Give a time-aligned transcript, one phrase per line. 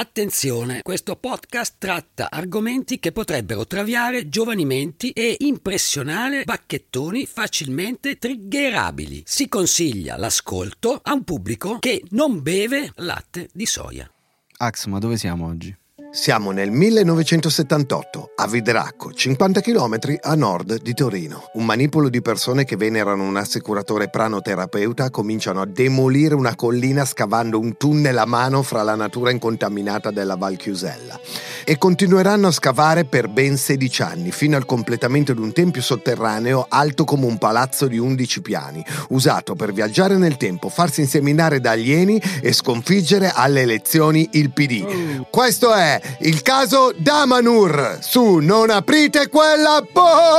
[0.00, 9.24] Attenzione, questo podcast tratta argomenti che potrebbero traviare giovani menti e impressionare bacchettoni facilmente triggerabili.
[9.26, 14.10] Si consiglia l'ascolto a un pubblico che non beve latte di soia.
[14.56, 15.79] Ax, ma dove siamo oggi?
[16.12, 21.44] Siamo nel 1978, a Vidracco, 50 km a nord di Torino.
[21.52, 27.60] Un manipolo di persone che venerano un assicuratore pranoterapeuta cominciano a demolire una collina scavando
[27.60, 31.16] un tunnel a mano fra la natura incontaminata della Val Chiusella.
[31.64, 36.66] E continueranno a scavare per ben 16 anni, fino al completamento di un tempio sotterraneo
[36.68, 41.70] alto come un palazzo di 11 piani, usato per viaggiare nel tempo, farsi inseminare da
[41.70, 45.28] alieni e sconfiggere alle elezioni il PD.
[45.30, 50.38] Questo è il caso Damanur su Non aprite quella podcast!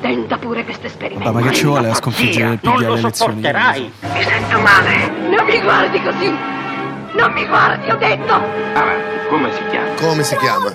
[0.00, 1.32] Tenta pure questo esperimento.
[1.32, 3.42] Ma, ma che ci vuole a sconfiggere il PD non lo alle elezioni?
[3.42, 3.92] sopporterai.
[4.00, 5.10] Mi sento male.
[5.28, 6.28] Non mi guardi così.
[7.14, 8.34] Non mi guardi, ho detto.
[8.34, 9.94] Avanti, come si chiama?
[10.00, 10.74] Come si chiama?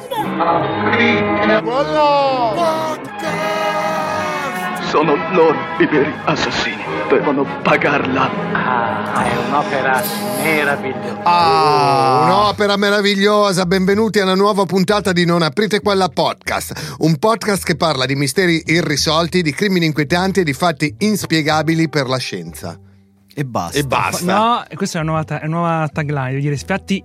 [4.92, 6.84] Sono loro i veri assassini.
[7.08, 8.30] Devono pagarla.
[8.52, 10.02] Ah, è un'opera
[10.44, 11.24] meravigliosa.
[11.24, 13.66] Ah, un'opera meravigliosa.
[13.66, 16.98] Benvenuti alla nuova puntata di Non aprite quella podcast.
[16.98, 22.10] Un podcast che parla di misteri irrisolti, di crimini inquietanti e di fatti inspiegabili per
[22.10, 22.78] la scienza.
[23.34, 23.78] E basta.
[23.78, 24.38] E basta.
[24.38, 27.02] No, e questa è una nuova, ta- è una nuova tagline, devo dire spiatti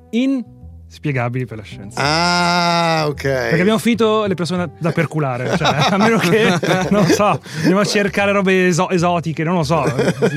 [0.97, 2.00] inspiegabili per la scienza.
[2.02, 3.22] Ah, ok.
[3.22, 6.48] Perché abbiamo finito le persone da, perculare, cioè, a meno che,
[6.91, 9.84] non lo so, andiamo a cercare robe eso- esotiche, non lo so.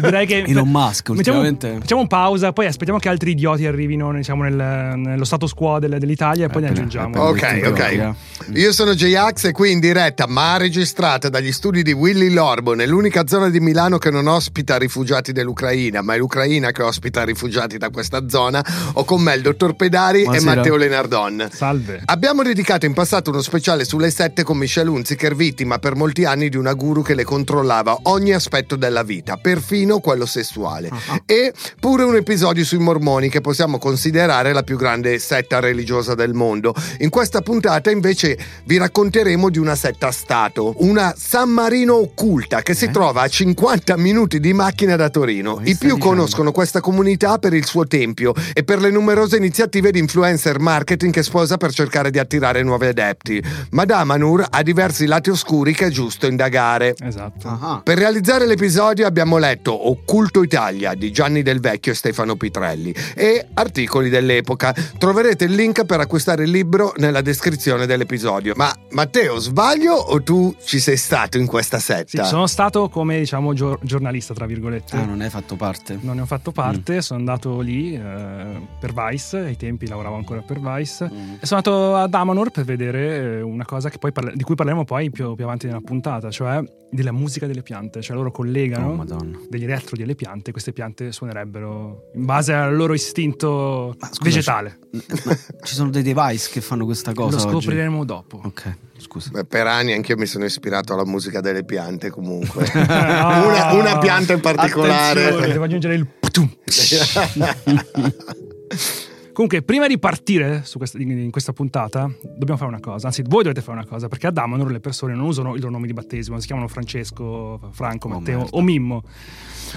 [0.02, 0.44] Direi che...
[0.46, 1.80] Elon Musk, Mettiamo, ultimamente.
[1.82, 6.46] facciamo pausa, poi aspettiamo che altri idioti arrivino diciamo, nel- nello status quo del- dell'Italia
[6.46, 7.22] e poi ne appena- aggiungiamo.
[7.22, 7.74] Ok, ok.
[7.76, 8.16] proprio,
[8.54, 13.26] Io sono J-Ax e qui in diretta, ma registrata dagli studi di Willy Lorbo, nell'unica
[13.28, 17.90] zona di Milano che non ospita rifugiati dell'Ucraina, ma è l'Ucraina che ospita rifugiati da
[17.90, 18.64] questa zona.
[18.94, 20.49] Ho con me il dottor Pedari Buonasera.
[20.49, 21.50] e Matteo Lenardon.
[21.52, 22.02] Salve.
[22.06, 26.50] Abbiamo dedicato in passato uno speciale sulle sette con Michelle Hunziker, vittima per molti anni
[26.50, 30.90] di una guru che le controllava ogni aspetto della vita, perfino quello sessuale.
[31.26, 36.34] E pure un episodio sui mormoni che possiamo considerare la più grande setta religiosa del
[36.34, 36.74] mondo.
[37.00, 42.74] In questa puntata invece vi racconteremo di una setta stato, una San Marino occulta che
[42.74, 45.60] si trova a 50 minuti di macchina da Torino.
[45.64, 46.06] I più dicendo?
[46.06, 50.00] conoscono questa comunità per il suo tempio e per le numerose iniziative di
[50.30, 53.44] influencer marketing che sposa per cercare di attirare nuovi adepti.
[53.72, 56.96] Ma Damanur ha diversi lati oscuri che è giusto indagare.
[57.02, 57.48] Esatto.
[57.48, 62.94] Ah, Per realizzare l'episodio abbiamo letto Occulto Italia di Gianni Del Vecchio e Stefano Pitrelli
[63.16, 64.74] e articoli dell'epoca.
[64.98, 68.54] Troverete il link per acquistare il libro nella descrizione dell'episodio.
[68.56, 72.24] Ma Matteo, sbaglio o tu ci sei stato in questa Sì, setta?
[72.24, 74.96] sono stato come diciamo gior- giornalista, tra virgolette.
[74.96, 75.98] ah, non hai fatto parte.
[76.02, 77.00] Non ne ho fatto parte, Mm.
[77.00, 81.10] sono andato lì eh, per Vice, ai tempi lavoravo ancora per Vice.
[81.12, 81.34] Mm.
[81.40, 84.56] E sono andato ad Amanor per vedere eh, una cosa che poi parla- di cui
[84.56, 88.02] parleremo poi più, più avanti nella puntata, cioè della musica delle piante.
[88.02, 89.06] Cioè loro collegano Oh,
[89.48, 94.24] degli elettro delle piante e queste piante suonerebbero in base al loro istinto Ma scusa,
[94.24, 94.80] vegetale.
[95.26, 97.52] Ma ci sono dei device che fanno questa cosa Lo oggi?
[97.66, 98.42] scopriremo dopo.
[98.44, 99.30] Ok, scusa.
[99.32, 102.66] Beh, Per anni anch'io mi sono ispirato alla musica delle piante comunque.
[102.88, 103.44] Ah.
[103.46, 105.22] una, una pianta in particolare.
[105.26, 106.08] Attenzione, devo aggiungere il.
[109.40, 113.08] Comunque, prima di partire su questa, in questa puntata, dobbiamo fare una cosa.
[113.08, 115.72] Anzi, voi dovete fare una cosa, perché ad Amanor le persone non usano i loro
[115.72, 118.58] nomi di battesimo, si chiamano Francesco, Franco, Oh, Matteo merda.
[118.58, 119.02] o Mimmo,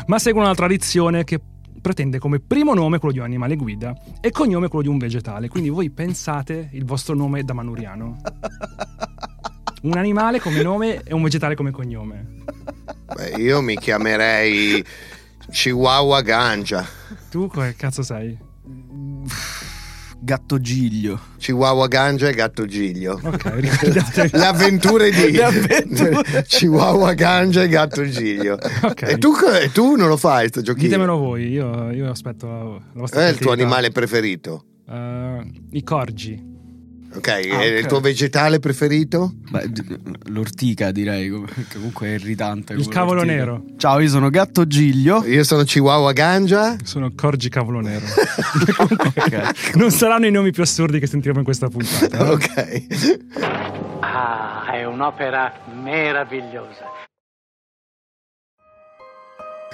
[0.07, 1.41] ma seguono una tradizione che
[1.81, 5.47] pretende come primo nome quello di un animale guida e cognome quello di un vegetale.
[5.47, 8.21] Quindi voi pensate il vostro nome da manuriano.
[9.83, 12.39] Un animale come nome e un vegetale come cognome.
[13.15, 14.85] Beh, io mi chiamerei
[15.53, 16.85] Chihuahua Ganja.
[17.31, 18.51] Tu che cazzo sei?
[20.25, 21.19] Gatto giglio.
[21.37, 23.19] Chihuahua Ganja e Gatto Giglio.
[23.21, 24.31] Ok, ricordate.
[24.33, 26.45] Le avventure di Le avventure.
[26.47, 28.57] Chihuahua Ganja e Gatto Giglio.
[28.83, 29.03] Ok.
[29.03, 30.87] E tu, e tu non lo fai sto giochino?
[30.87, 34.65] Ditemelo voi, io, io aspetto la, vostra Qual è il tuo animale preferito?
[34.89, 36.52] Eh, I corgi.
[37.15, 37.79] Ok, Ah, e ok.
[37.81, 39.35] il tuo vegetale preferito?
[39.51, 39.71] Beh,
[40.31, 42.73] l'ortica direi, che comunque è irritante.
[42.73, 43.37] Il cavolo ortica.
[43.37, 43.65] nero.
[43.77, 45.23] Ciao, io sono Gatto Giglio.
[45.27, 46.77] Io sono Chihuahua Ganja.
[46.83, 48.05] Sono corgi cavolo nero.
[48.79, 49.75] Ok.
[49.77, 52.31] non saranno i nomi più assurdi che sentiremo in questa puntata.
[52.31, 52.83] Ok.
[54.01, 56.87] Ah, è un'opera meravigliosa.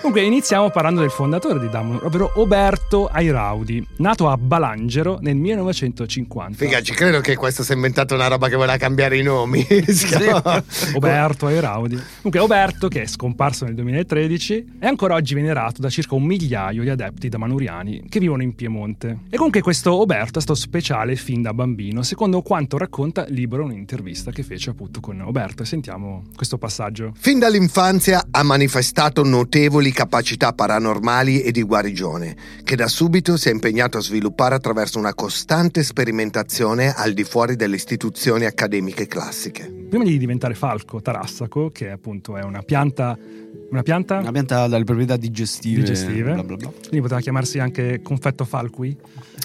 [0.01, 6.57] Comunque iniziamo parlando del fondatore di Damonor, ovvero Oberto Airaudi, nato a Balangero nel 1950.
[6.57, 9.67] Figa, ci credo che questo si è inventato una roba che voleva cambiare i nomi.
[9.67, 10.63] Chiama-
[10.95, 11.97] Oberto Airaudi.
[11.97, 16.83] Comunque Oberto, che è scomparso nel 2013, è ancora oggi venerato da circa un migliaio
[16.85, 19.19] di adepti damanuriani che vivono in Piemonte.
[19.29, 23.71] E comunque questo Oberto è stato speciale fin da bambino, secondo quanto racconta Libero in
[23.71, 25.65] un'intervista che fece appunto con Oberto.
[25.65, 27.13] E sentiamo questo passaggio.
[27.19, 33.53] Fin dall'infanzia ha manifestato notevoli capacità paranormali e di guarigione, che da subito si è
[33.53, 39.87] impegnato a sviluppare attraverso una costante sperimentazione al di fuori delle istituzioni accademiche classiche.
[39.89, 43.17] Prima di diventare falco tarassaco, che appunto è una pianta...
[43.71, 44.19] Una pianta?
[44.19, 45.83] Una pianta dalle proprietà digestive.
[45.83, 46.33] digestive.
[46.33, 46.71] Bla bla bla.
[46.71, 48.97] Quindi poteva chiamarsi anche confetto falqui.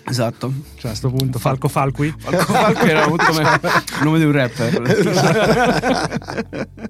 [0.06, 0.51] Esatto.
[0.75, 2.13] Cioè a questo punto falco falqui.
[2.18, 3.60] Falco Falco era molto come il
[4.04, 4.81] nome di un rapper.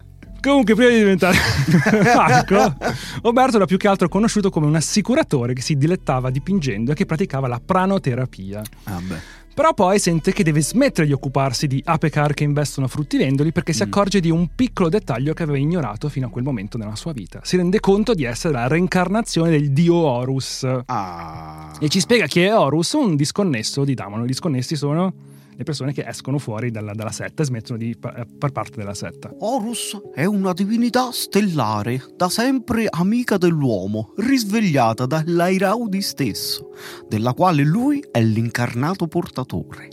[0.43, 1.37] Comunque, prima di diventare
[2.03, 2.75] Falco,
[3.21, 7.05] Roberto era più che altro conosciuto come un assicuratore che si dilettava dipingendo e che
[7.05, 8.61] praticava la pranoterapia.
[8.83, 9.41] Ah, beh.
[9.53, 13.83] Però poi sente che deve smettere di occuparsi di apecar che investono fruttivendoli perché si
[13.83, 17.39] accorge di un piccolo dettaglio che aveva ignorato fino a quel momento nella sua vita.
[17.43, 20.67] Si rende conto di essere la reincarnazione del dio Horus.
[20.87, 21.71] Ah.
[21.79, 24.25] E ci spiega chi è Horus, un disconnesso di Damano.
[24.25, 25.13] I disconnessi sono
[25.55, 28.94] le persone che escono fuori dalla, dalla setta e smettono di fa- far parte della
[28.94, 29.33] setta.
[29.39, 36.71] Horus è una divinità stellare, da sempre amica dell'uomo, risvegliata dall'Airaudi stesso,
[37.07, 39.89] della quale lui è l'incarnato portatore.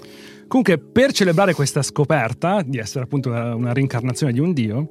[0.50, 4.88] Comunque, per celebrare questa scoperta di essere appunto una una reincarnazione di un dio,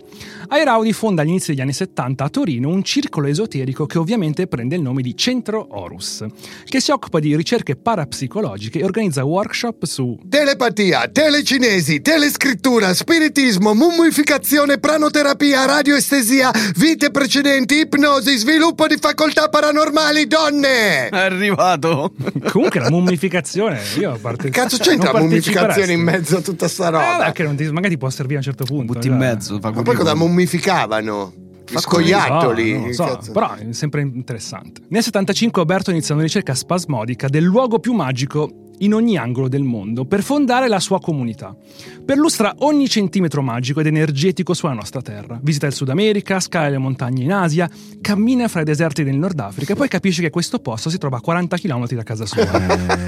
[0.47, 4.75] Airaudi fonda agli inizi degli anni 70 a Torino un circolo esoterico che ovviamente prende
[4.75, 6.25] il nome di Centro Horus,
[6.63, 14.79] che si occupa di ricerche parapsicologiche e organizza workshop su Telepatia, telecinesi, telescrittura, spiritismo, mummificazione,
[14.79, 21.09] pranoterapia, radioestesia, vite precedenti, ipnosi, sviluppo di facoltà paranormali, donne!
[21.09, 22.13] È arrivato.
[22.49, 26.67] Comunque la mummificazione, io a parte Cazzo c'entra la non mummificazione in mezzo a tutta
[26.67, 27.17] sta Eh, roba?
[27.17, 28.93] vabbè, che non ti- magari ti può servire a un certo punto.
[28.93, 29.59] Butti in mezzo.
[29.61, 31.33] Ma poi cosa mummificavano?
[31.69, 32.93] Gli scoiattoli?
[32.93, 34.81] so, Che so, però è sempre interessante.
[34.89, 39.63] Nel 75 Alberto inizia una ricerca spasmodica del luogo più magico in ogni angolo del
[39.63, 41.55] mondo per fondare la sua comunità.
[42.05, 45.39] Perlustra ogni centimetro magico ed energetico sulla nostra terra.
[45.41, 47.69] Visita il Sud America, scala le montagne in Asia,
[48.01, 51.17] cammina fra i deserti del Nord Africa e poi capisce che questo posto si trova
[51.17, 52.47] a 40 km da casa sua.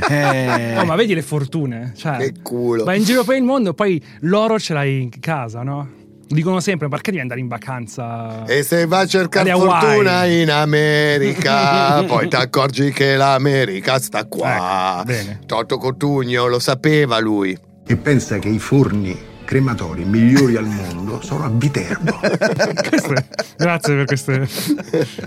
[0.07, 1.93] Eh, Oh, ma vedi le fortune?
[1.95, 2.83] Cioè, Che culo.
[2.83, 5.99] Vai in giro per il mondo, poi l'oro ce l'hai in casa, no?
[6.31, 8.45] Dicono sempre, perché devi andare in vacanza?
[8.45, 14.99] E se va a cercare fortuna in America, poi ti accorgi che l'America sta qua.
[14.99, 15.39] Ecco, bene.
[15.45, 17.57] Toto Cotugno lo sapeva lui.
[17.85, 22.17] e pensa che i forni crematori migliori al mondo sono a Viterbo.
[22.87, 23.27] Queste-
[23.57, 24.47] grazie per queste,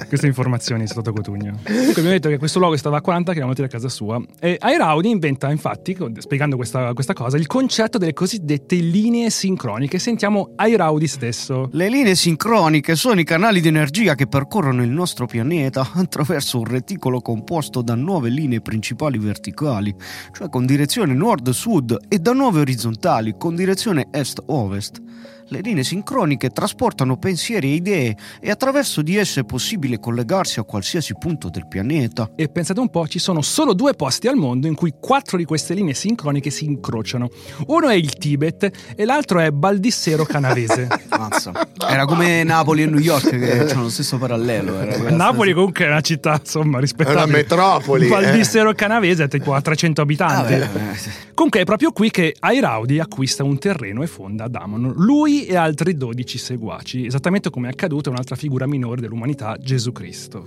[0.09, 1.59] queste informazioni, Stato Cotugno.
[1.63, 4.19] Comunque abbiamo detto che questo luogo stava a 40 km da casa sua.
[4.41, 9.99] E Airaudi inventa, infatti, spiegando questa, questa cosa, il concetto delle cosiddette linee sincroniche.
[9.99, 11.69] Sentiamo Airaudi stesso.
[11.73, 16.65] Le linee sincroniche sono i canali di energia che percorrono il nostro pianeta attraverso un
[16.65, 19.95] reticolo composto da nuove linee principali verticali,
[20.33, 25.03] cioè con direzione nord-sud, e da nuove orizzontali con direzione est-ovest.
[25.49, 30.63] Le linee sincroniche trasportano pensieri e idee e attraverso di esse è possibile collegarsi a
[30.63, 32.31] qualsiasi punto del pianeta.
[32.35, 35.45] E pensate un po', ci sono solo due posti al mondo in cui quattro di
[35.45, 37.29] queste linee sincroniche si incrociano.
[37.67, 40.89] Uno è il Tibet e l'altro è Baldissero Canavese.
[41.11, 41.53] Mazza.
[41.87, 44.81] Era come Napoli e New York che hanno lo stesso parallelo.
[44.81, 47.21] era quella Napoli stessa- comunque è una città, insomma, rispettabile.
[47.21, 50.55] È una metropoli, Baldissero Canavese è tipo a 300 abitanti.
[50.55, 54.93] Ah, beh, eh, Comunque è proprio qui che Airaudi acquista un terreno e fonda Damon.
[54.97, 59.93] Lui e altri 12 seguaci, esattamente come è accaduto a un'altra figura minore dell'umanità, Gesù
[59.93, 60.47] Cristo.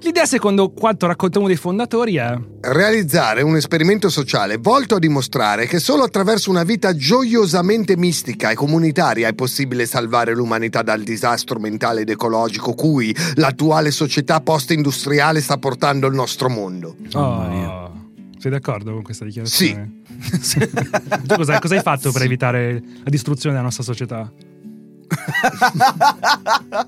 [0.00, 5.66] L'idea, secondo quanto racconta uno dei fondatori, è Realizzare un esperimento sociale volto a dimostrare
[5.66, 11.58] che solo attraverso una vita gioiosamente mistica e comunitaria è possibile salvare l'umanità dal disastro
[11.58, 16.96] mentale ed ecologico cui l'attuale società post-industriale sta portando il nostro mondo.
[17.12, 17.83] Oh, mia.
[18.44, 20.02] Sei d'accordo con questa dichiarazione?
[21.24, 24.30] tu cosa, cosa hai fatto per evitare la distruzione della nostra società?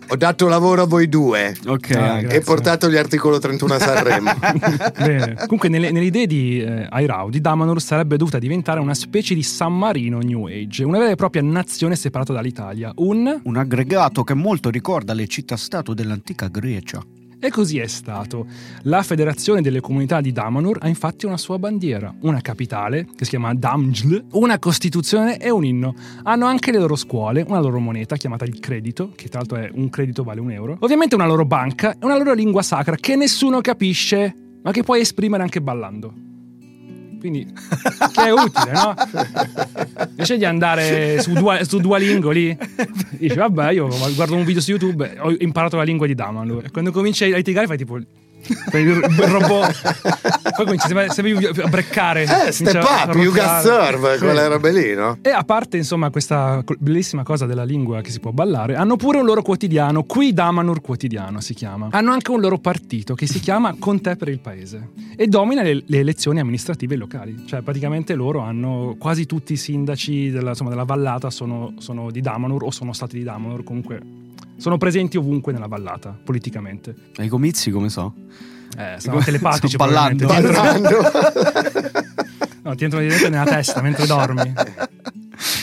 [0.08, 4.32] Ho dato lavoro a voi due Ok, Ah, e portato gli articolo 31 a Sanremo.
[5.00, 5.34] Bene.
[5.44, 9.78] Comunque, nelle, nelle idee di eh, Airaudi, Damanur sarebbe dovuta diventare una specie di San
[9.78, 12.92] Marino New Age, una vera e propria nazione separata dall'Italia.
[12.96, 13.40] Un.
[13.44, 17.02] Un aggregato che molto ricorda le città-stato dell'antica Grecia.
[17.38, 18.46] E così è stato.
[18.82, 23.30] La Federazione delle Comunità di Damanur ha infatti una sua bandiera, una capitale, che si
[23.30, 25.94] chiama Damjl, una costituzione e un inno.
[26.22, 29.70] Hanno anche le loro scuole, una loro moneta chiamata il credito, che tra l'altro è
[29.72, 33.16] un credito vale un euro, ovviamente una loro banca e una loro lingua sacra che
[33.16, 36.35] nessuno capisce, ma che puoi esprimere anche ballando.
[37.28, 37.52] Quindi,
[38.24, 38.94] è utile, no?
[40.10, 42.56] Invece di andare su, Dua- su Duolingo lì,
[43.10, 46.62] dici, vabbè, io guardo un video su YouTube, ho imparato la lingua di Daman.
[46.64, 47.98] E quando cominci a litigare fai tipo...
[48.54, 49.94] fai il robot
[50.56, 54.24] poi cominci sembri a breccare Eh, step up, you got serve, Sì.
[54.24, 55.18] quelle robe lì, no?
[55.22, 59.18] E a parte, insomma, questa bellissima cosa della lingua che si può ballare, hanno pure
[59.18, 61.88] un loro quotidiano, qui Damanur Quotidiano si chiama.
[61.90, 65.62] Hanno anche un loro partito che si chiama Con te per il paese e domina
[65.62, 67.44] le, le elezioni amministrative locali.
[67.46, 72.20] Cioè, praticamente loro hanno quasi tutti i sindaci della, insomma, della vallata sono, sono di
[72.20, 74.00] Damanur o sono stati di Damanur, comunque
[74.56, 76.94] sono presenti ovunque nella vallata, politicamente.
[77.16, 78.14] Ai comizi come so?
[78.76, 80.26] Eh, sono telepatici Sto ballando.
[80.26, 80.96] Ballando.
[82.66, 84.52] No, ti entrano direttamente nella testa mentre dormi.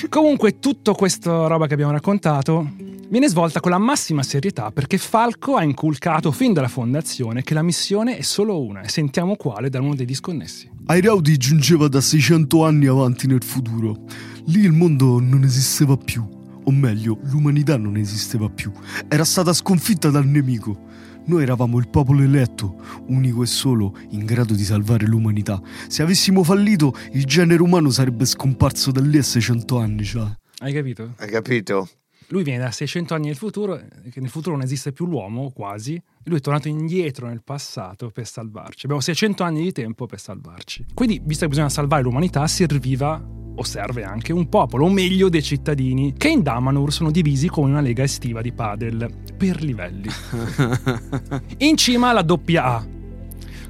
[0.07, 2.65] Comunque, tutto questa roba che abbiamo raccontato
[3.09, 7.61] viene svolta con la massima serietà perché Falco ha inculcato fin dalla fondazione che la
[7.61, 10.69] missione è solo una e sentiamo quale da uno dei disconnessi.
[10.85, 14.05] Airaudi giungeva da 600 anni avanti nel futuro.
[14.45, 16.25] Lì il mondo non esisteva più.
[16.65, 18.71] O meglio, l'umanità non esisteva più.
[19.07, 20.91] Era stata sconfitta dal nemico.
[21.25, 22.75] Noi eravamo il popolo eletto,
[23.07, 25.61] unico e solo in grado di salvare l'umanità.
[25.87, 30.29] Se avessimo fallito, il genere umano sarebbe scomparso da lì a 600 anni, cioè.
[30.59, 31.13] Hai capito?
[31.17, 31.89] Hai capito?
[32.27, 33.79] Lui viene da 600 anni nel futuro,
[34.09, 36.01] che nel futuro non esiste più l'uomo, quasi.
[36.23, 38.85] Lui è tornato indietro nel passato per salvarci.
[38.85, 40.85] Abbiamo 600 anni di tempo per salvarci.
[40.93, 43.21] Quindi, visto che bisogna salvare l'umanità, serviva
[43.55, 47.69] o serve anche un popolo, o meglio dei cittadini, che in Damanur sono divisi come
[47.69, 50.09] una lega estiva di padel, per livelli.
[51.59, 52.85] In cima alla doppia A,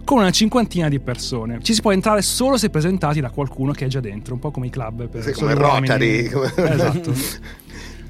[0.04, 1.60] con una cinquantina di persone.
[1.62, 4.52] Ci si può entrare solo se presentati da qualcuno che è già dentro, un po'
[4.52, 5.54] come i club per Sì, come.
[5.54, 7.13] Rotary, come- Esatto.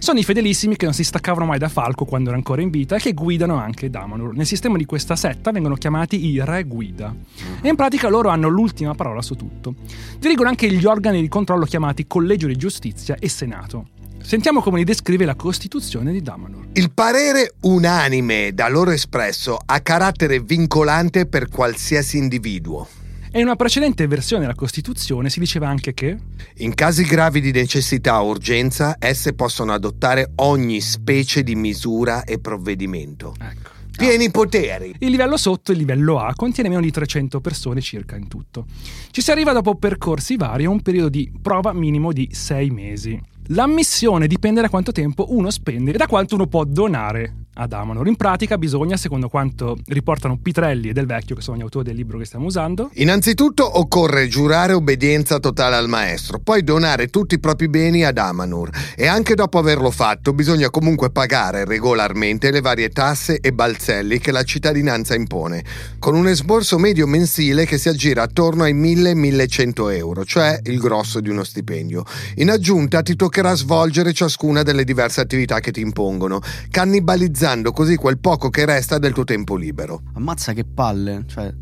[0.03, 2.97] Sono i fedelissimi che non si staccavano mai da Falco quando era ancora in vita
[2.97, 4.35] e che guidano anche Damanur.
[4.35, 7.15] Nel sistema di questa setta vengono chiamati i re guida.
[7.61, 9.75] E in pratica loro hanno l'ultima parola su tutto.
[10.19, 13.85] Dirigono anche gli organi di controllo chiamati Collegio di Giustizia e Senato.
[14.21, 16.67] Sentiamo come li descrive la Costituzione di Damanur.
[16.73, 23.02] Il parere unanime da loro espresso ha carattere vincolante per qualsiasi individuo.
[23.35, 26.15] E in una precedente versione della Costituzione si diceva anche che
[26.57, 32.37] In casi gravi di necessità o urgenza, esse possono adottare ogni specie di misura e
[32.37, 33.33] provvedimento.
[33.39, 33.71] Ecco.
[33.97, 34.93] Pieni poteri.
[34.99, 38.67] Il livello sotto, il livello A, contiene meno di 300 persone circa in tutto.
[39.09, 43.19] Ci si arriva dopo percorsi vari a un periodo di prova minimo di 6 mesi.
[43.47, 48.07] L'ammissione dipende da quanto tempo uno spende e da quanto uno può donare ad Amanor.
[48.07, 51.95] In pratica bisogna, secondo quanto riportano Pitrelli e Del Vecchio, che sono gli autori del
[51.95, 57.39] libro che stiamo usando, Innanzitutto occorre giurare obbedienza totale al maestro, poi donare tutti i
[57.39, 62.89] propri beni ad Amanur e anche dopo averlo fatto bisogna comunque pagare regolarmente le varie
[62.89, 65.63] tasse e balzelli che la cittadinanza impone,
[65.99, 71.19] con un esborso medio mensile che si aggira attorno ai 1000-1100 euro, cioè il grosso
[71.19, 72.03] di uno stipendio.
[72.35, 76.41] In aggiunta ti toccherà svolgere ciascuna delle diverse attività che ti impongono,
[77.43, 80.01] cannibalizzando così quel poco che resta del tuo tempo libero.
[80.13, 81.25] Ammazza che palle.
[81.27, 81.53] Cioè,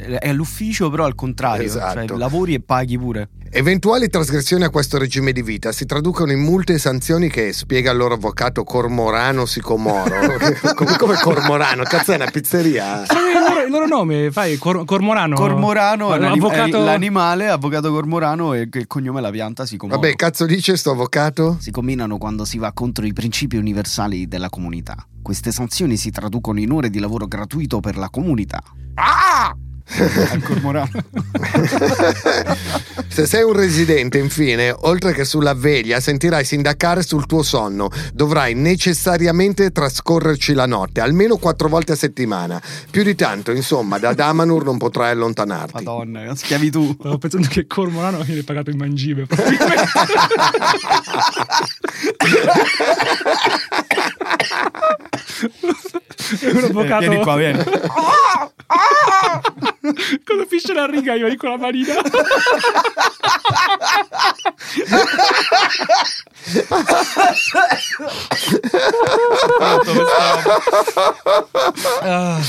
[0.00, 1.66] è all'ufficio, però al contrario.
[1.66, 2.06] Esatto.
[2.06, 3.28] Cioè, lavori e paghi pure.
[3.52, 7.90] Eventuali trasgressioni a questo regime di vita si traducono in multe e sanzioni che spiega
[7.90, 10.14] il loro avvocato Cormorano Sicomoro.
[10.76, 11.82] come, come Cormorano?
[11.82, 13.02] Cazzo è una pizzeria?
[13.02, 13.08] Il
[13.48, 15.34] loro, il loro nome, fai Cor- Cormorano.
[15.34, 16.76] Cormorano è, l'anim- avvocato...
[16.76, 19.98] è l'animale, avvocato cormorano e il cognome è la pianta si comoro.
[19.98, 21.56] Vabbè, cazzo dice sto avvocato?
[21.58, 25.04] Si combinano quando si va contro i principi universali della comunità.
[25.22, 28.62] Queste sanzioni si traducono in ore di lavoro gratuito per la comunità.
[30.30, 30.90] Al cormorano.
[33.08, 37.90] Se sei un residente, infine, oltre che sulla veglia, sentirai sindacare sul tuo sonno.
[38.12, 42.62] Dovrai necessariamente trascorrerci la notte, almeno quattro volte a settimana.
[42.90, 45.72] Più di tanto, insomma, da Damanur non potrai allontanarti.
[45.84, 46.94] Madonna, schiavitù.
[46.98, 49.26] Stavo pensando che Cormorano viene pagato in mangibe.
[56.40, 57.04] È un avvocato.
[57.04, 57.58] Eh, Vieni qua, vieni.
[60.24, 61.94] Quando fisce la riga io con la manina.
[72.02, 72.40] Ah.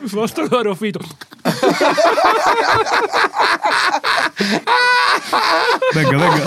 [0.00, 1.00] Il vostro loro fito.
[5.92, 6.42] Venga, venga.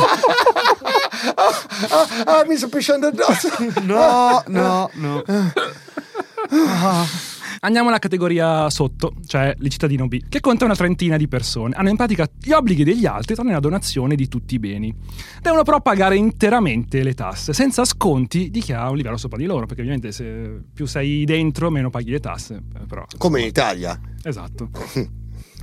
[2.25, 3.49] Ah, mi sto pisciando addosso.
[3.81, 5.23] No, no, no.
[7.63, 11.75] Andiamo alla categoria sotto, cioè il cittadino B, che conta una trentina di persone.
[11.75, 14.91] Hanno in pratica gli obblighi degli altri tranne la donazione di tutti i beni.
[15.43, 19.45] Devono però pagare interamente le tasse, senza sconti di chi ha un livello sopra di
[19.45, 22.55] loro, perché ovviamente se più sei dentro meno paghi le tasse.
[22.55, 23.99] Eh, Però, Come in Italia.
[24.23, 24.71] Esatto.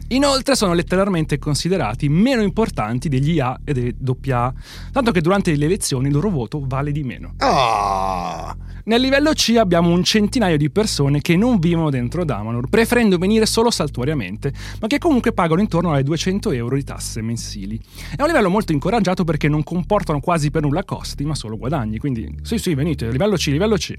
[0.08, 3.94] Inoltre sono letteralmente considerati meno importanti degli A e dei
[4.30, 4.52] AA,
[4.90, 7.34] tanto che durante le elezioni il loro voto vale di meno.
[7.38, 13.18] Ah, Nel livello C abbiamo un centinaio di persone che non vivono dentro Damanur, preferendo
[13.18, 14.50] venire solo saltuariamente,
[14.80, 17.78] ma che comunque pagano intorno alle 200 euro di tasse mensili.
[18.16, 21.98] È un livello molto incoraggiato perché non comportano quasi per nulla costi, ma solo guadagni,
[21.98, 23.94] quindi sì sì venite, livello C, livello C.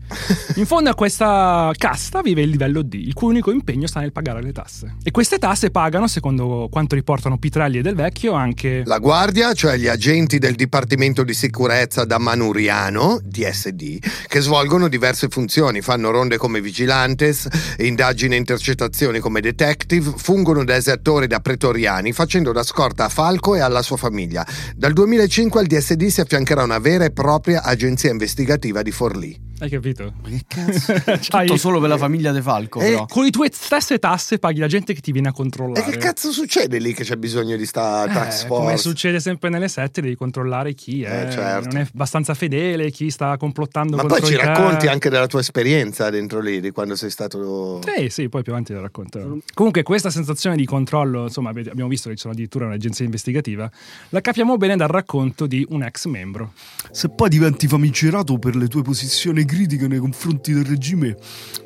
[0.55, 4.11] In fondo a questa casta vive il livello D, il cui unico impegno sta nel
[4.11, 4.95] pagare le tasse.
[5.03, 8.83] E queste tasse pagano, secondo quanto riportano Pitrelli e Del Vecchio, anche...
[8.85, 15.27] La guardia, cioè gli agenti del Dipartimento di Sicurezza da Manuriano, DSD, che svolgono diverse
[15.29, 22.13] funzioni, fanno ronde come vigilantes, indagini e intercettazioni come detective, fungono da esattori da pretoriani,
[22.13, 24.45] facendo da scorta a Falco e alla sua famiglia.
[24.75, 29.48] Dal 2005 al DSD si affiancherà una vera e propria agenzia investigativa di Forlì.
[29.61, 30.13] Hai capito?
[30.23, 30.93] Ma che cazzo?
[31.45, 33.05] Tutto solo per la famiglia De Falco, Eh, però.
[33.07, 35.91] Con le tue stesse tasse paghi la gente che ti viene a E controllare.
[35.91, 38.77] che cazzo succede lì che c'è bisogno di sta Eh, tax come force?
[38.89, 41.67] succede sempre nelle sette, devi controllare chi è, Eh, certo.
[41.69, 44.45] non è abbastanza fedele, chi sta complottando Ma contro poi ci te.
[44.45, 47.81] racconti anche della tua esperienza dentro lì, di quando sei stato...
[47.83, 49.39] Sì, sì, poi più avanti lo racconto.
[49.53, 53.69] Comunque questa sensazione di controllo, insomma, abbiamo visto che ci sono addirittura un'agenzia investigativa,
[54.09, 56.53] la capiamo bene dal racconto di un ex membro.
[56.91, 61.17] Se poi diventi famigerato per le tue posizioni critiche nei confronti del regime,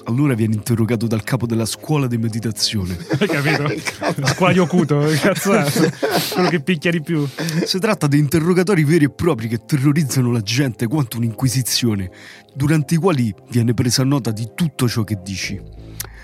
[0.05, 2.97] allora vieni interrogato dal capo della scuola di meditazione.
[3.19, 4.61] Hai capito?
[4.63, 5.51] Okuto, che cazzo?
[6.33, 7.27] Quello che picchia di più.
[7.65, 12.09] Si tratta di interrogatori veri e propri che terrorizzano la gente quanto un'inquisizione,
[12.55, 15.61] durante i quali viene presa nota di tutto ciò che dici.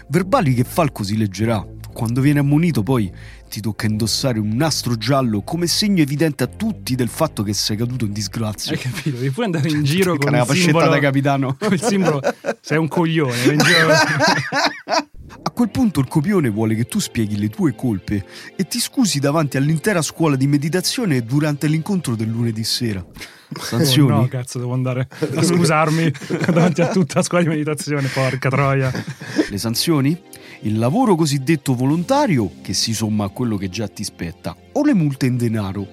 [0.07, 1.77] Verbali che Falco si leggerà.
[1.93, 3.11] Quando viene ammonito poi
[3.49, 7.75] ti tocca indossare un nastro giallo come segno evidente a tutti del fatto che sei
[7.77, 8.73] caduto in disgrazia.
[8.73, 9.17] Hai capito?
[9.17, 11.55] Devi pure andare in giro con la fascetta da capitano.
[11.59, 12.21] con il simbolo...
[12.61, 13.89] Sei un coglione, in giro...
[15.41, 19.19] A quel punto il copione vuole che tu spieghi le tue colpe e ti scusi
[19.19, 23.05] davanti all'intera scuola di meditazione durante l'incontro del lunedì sera.
[23.59, 24.11] Sanzioni?
[24.11, 26.11] Oh no, cazzo, devo andare a scusarmi
[26.45, 28.91] davanti a tutta la scuola di meditazione, porca troia.
[29.49, 30.19] Le sanzioni?
[30.61, 34.93] Il lavoro cosiddetto volontario, che si somma a quello che già ti spetta, o le
[34.93, 35.87] multe in denaro.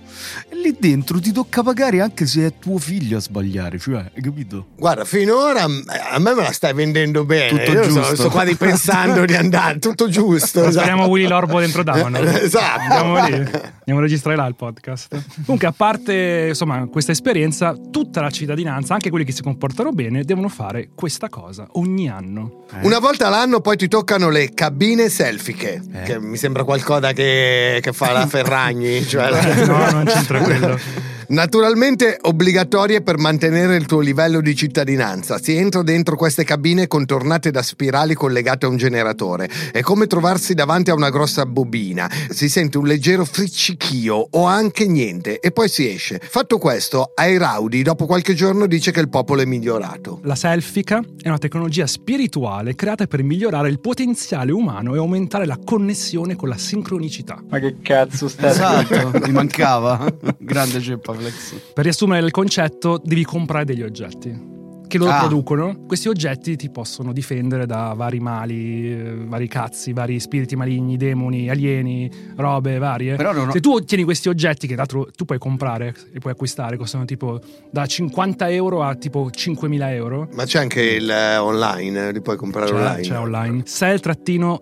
[0.48, 4.22] E lì dentro ti tocca pagare anche se è tuo figlio a sbagliare, cioè, hai
[4.22, 4.68] capito?
[4.76, 7.48] Guarda, finora mm, a me me la stai vendendo bene.
[7.48, 8.14] Tutto Io sto- giusto.
[8.16, 10.70] Sto, quasi pensando di andare, tutto giusto.
[10.70, 11.10] Speriamo esatto.
[11.10, 12.18] Willy Lorbo dentro Davano.
[12.46, 12.80] Esatto.
[12.80, 13.34] Andiamo lì.
[13.34, 15.22] Andiamo a registrare là il podcast.
[15.44, 20.24] Comunque, a parte insomma, questa esperienza, tutta la cittadinanza, anche quelli che si comportano bene,
[20.24, 22.64] devono fare questa cosa ogni anno.
[22.82, 27.92] Una volta all'anno poi ti toccano le cabine selfiche, che mi sembra qualcosa che, che
[27.92, 28.26] fa la
[28.66, 29.06] Ferragni.
[29.06, 30.78] Cioè No, non c'entra quello.
[31.28, 35.38] Naturalmente obbligatorie per mantenere il tuo livello di cittadinanza.
[35.38, 39.50] Si entra dentro queste cabine contornate da spirali collegate a un generatore.
[39.72, 42.08] È come trovarsi davanti a una grossa bobina.
[42.30, 46.20] Si sente un leggero friccichio o anche niente e poi si esce.
[46.22, 50.20] Fatto questo, ai Raudi dopo qualche giorno dice che il popolo è migliorato.
[50.22, 55.58] La selfica è una tecnologia spirituale creata per migliorare il potenziale umano e aumentare la
[55.64, 57.42] connessione con la sincronicità.
[57.48, 60.06] Ma che cazzo sta Esatto, mi mancava.
[60.38, 61.54] Grande ceppa flex.
[61.74, 64.54] Per riassumere il concetto, devi comprare degli oggetti
[64.88, 65.18] che loro Ah.
[65.18, 65.80] producono.
[65.84, 71.50] Questi oggetti ti possono difendere da vari mali, eh, vari cazzi, vari spiriti maligni, demoni,
[71.50, 73.16] alieni, robe varie.
[73.16, 76.20] Però non ho- Se tu ottieni questi oggetti, che tra l'altro tu puoi comprare e
[76.20, 80.28] puoi acquistare, costano tipo da 50 euro a tipo 5.000 euro.
[80.34, 83.00] Ma c'è anche il eh, online, li puoi comprare C'è, online.
[83.00, 83.62] c'è online.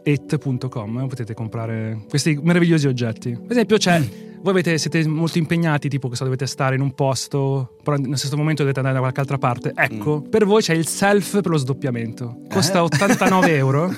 [0.05, 3.31] sell-it.com potete comprare questi meravigliosi oggetti.
[3.33, 3.99] Per esempio, c'è.
[4.01, 4.05] Mm.
[4.45, 8.17] Voi avete- siete molto impegnati, tipo che so, dovete stare in un posto, però nello
[8.17, 9.73] stesso momento dovete andare da qualche altra parte.
[9.75, 10.29] Ecco, Mm.
[10.29, 12.41] per voi c'è il self per lo sdoppiamento.
[12.51, 12.83] Costa Eh?
[12.83, 13.91] 89 euro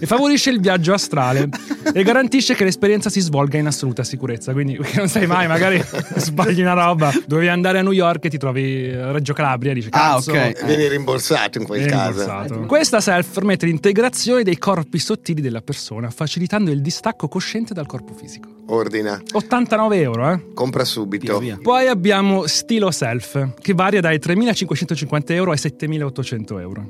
[0.00, 1.48] e favorisce il viaggio astrale
[1.92, 4.52] e garantisce che l'esperienza si svolga in assoluta sicurezza.
[4.52, 5.82] Quindi, non sai mai, magari
[6.14, 7.10] sbagli una roba.
[7.26, 10.30] Dovevi andare a New York e ti trovi a Reggio Calabria, dici Ah, cazzo.
[10.30, 10.64] ok.
[10.66, 12.18] Vieni rimborsato in quel Viene caso.
[12.20, 12.60] rimborsato.
[12.66, 18.12] Questa self permette l'integrazione dei corpi sottili della persona, facilitando il distacco cosciente dal corpo
[18.14, 18.54] fisico.
[18.70, 20.40] Ordina, 89 euro, eh?
[20.52, 21.38] compra subito.
[21.38, 21.58] Via, via.
[21.62, 26.86] Poi abbiamo Stilo Self, che varia dai 3.550 euro ai 7.800 euro.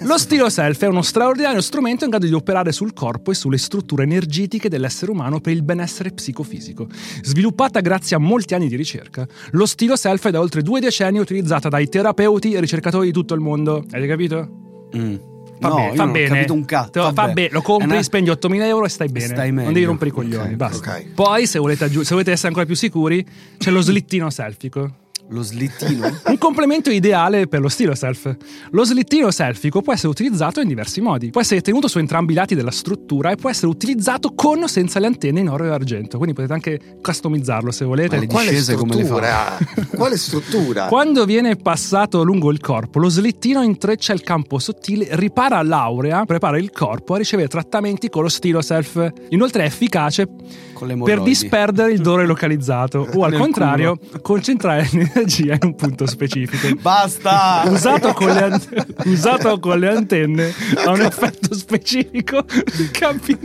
[0.00, 3.58] Lo Stilo Self è uno straordinario strumento in grado di operare sul corpo e sulle
[3.58, 6.88] strutture energetiche dell'essere umano per il benessere psicofisico.
[7.22, 11.18] Sviluppata grazie a molti anni di ricerca, lo Stilo Self è da oltre due decenni
[11.18, 13.84] utilizzata dai terapeuti e ricercatori di tutto il mondo.
[13.90, 14.48] Avete capito?
[14.96, 15.29] Mm.
[15.60, 16.28] Fa No, bene, fa non ho bene.
[16.28, 17.12] capito un cazzo.
[17.12, 18.02] Fa bene, lo compri, no.
[18.02, 19.26] spendi 8.000 euro e stai bene.
[19.26, 20.50] Stai non devi rompere i coglioni.
[20.50, 20.90] Ok, basta.
[20.96, 21.06] ok.
[21.14, 23.24] Poi, se volete, aggiu- se volete essere ancora più sicuri,
[23.58, 24.90] c'è lo slittino selfico.
[25.30, 26.08] Lo slittino?
[26.26, 28.34] Un complemento ideale per lo stilo self.
[28.70, 31.30] Lo slittino selfico può essere utilizzato in diversi modi.
[31.30, 34.66] Può essere tenuto su entrambi i lati della struttura e può essere utilizzato con o
[34.66, 36.16] senza le antenne in oro e argento.
[36.16, 38.16] Quindi potete anche customizzarlo se volete.
[38.16, 39.58] Ma le Quale discese come le struttura?
[39.96, 40.86] Quale struttura?
[40.86, 46.58] Quando viene passato lungo il corpo, lo slittino intreccia il campo sottile, ripara l'aurea, prepara
[46.58, 49.12] il corpo a ricevere trattamenti con lo stilo self.
[49.28, 50.28] Inoltre è efficace
[51.04, 54.88] per disperdere il dolore localizzato o al contrario concentrare
[55.20, 56.74] l'energia in un punto specifico.
[56.80, 57.62] Basta!
[57.66, 58.62] Usato con, le an-
[59.04, 60.54] usato con le antenne
[60.84, 62.44] ha un effetto specifico
[62.90, 63.38] campi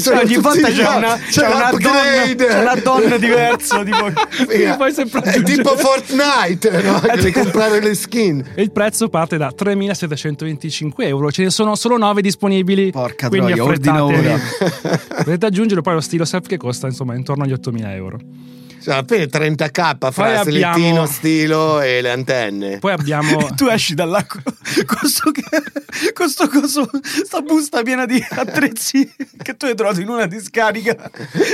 [0.00, 3.82] Cioè, ogni volta c'è una, c'è c'è una donna, c'è una donna diversa.
[3.82, 4.06] Tipo,
[5.26, 7.00] È tipo Fortnite, no?
[7.14, 8.44] Devi comprare le skin.
[8.54, 11.30] E il prezzo parte da 3.725 euro.
[11.30, 12.90] Ce ne sono solo 9 disponibili.
[12.90, 15.04] Porca quindi troia, ordina affrettatevi.
[15.16, 18.18] Potete aggiungere poi lo stilo self che costa insomma intorno agli 8.000 euro.
[18.86, 22.78] Cioè, alla fine 30k Poi fra abbiamo- selettino, stilo e le antenne.
[22.78, 23.48] Poi abbiamo.
[23.56, 24.38] tu esci dalla co-
[24.86, 25.32] con sto,
[26.14, 30.94] con sto coso, sta busta piena di attrezzi che tu hai trovato in una discarica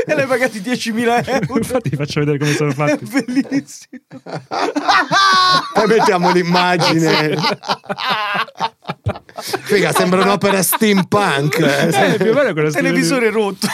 [0.07, 1.57] e l'hai pagati 10.000 euro.
[1.57, 3.05] Infatti, vi faccio vedere come sono È fatti.
[3.07, 4.03] bellissimo.
[5.73, 7.35] Poi mettiamo l'immagine.
[9.63, 11.59] Figa, sembra un'opera steampunk.
[11.59, 13.67] Eh, più o meno quello stile Televisore rotto.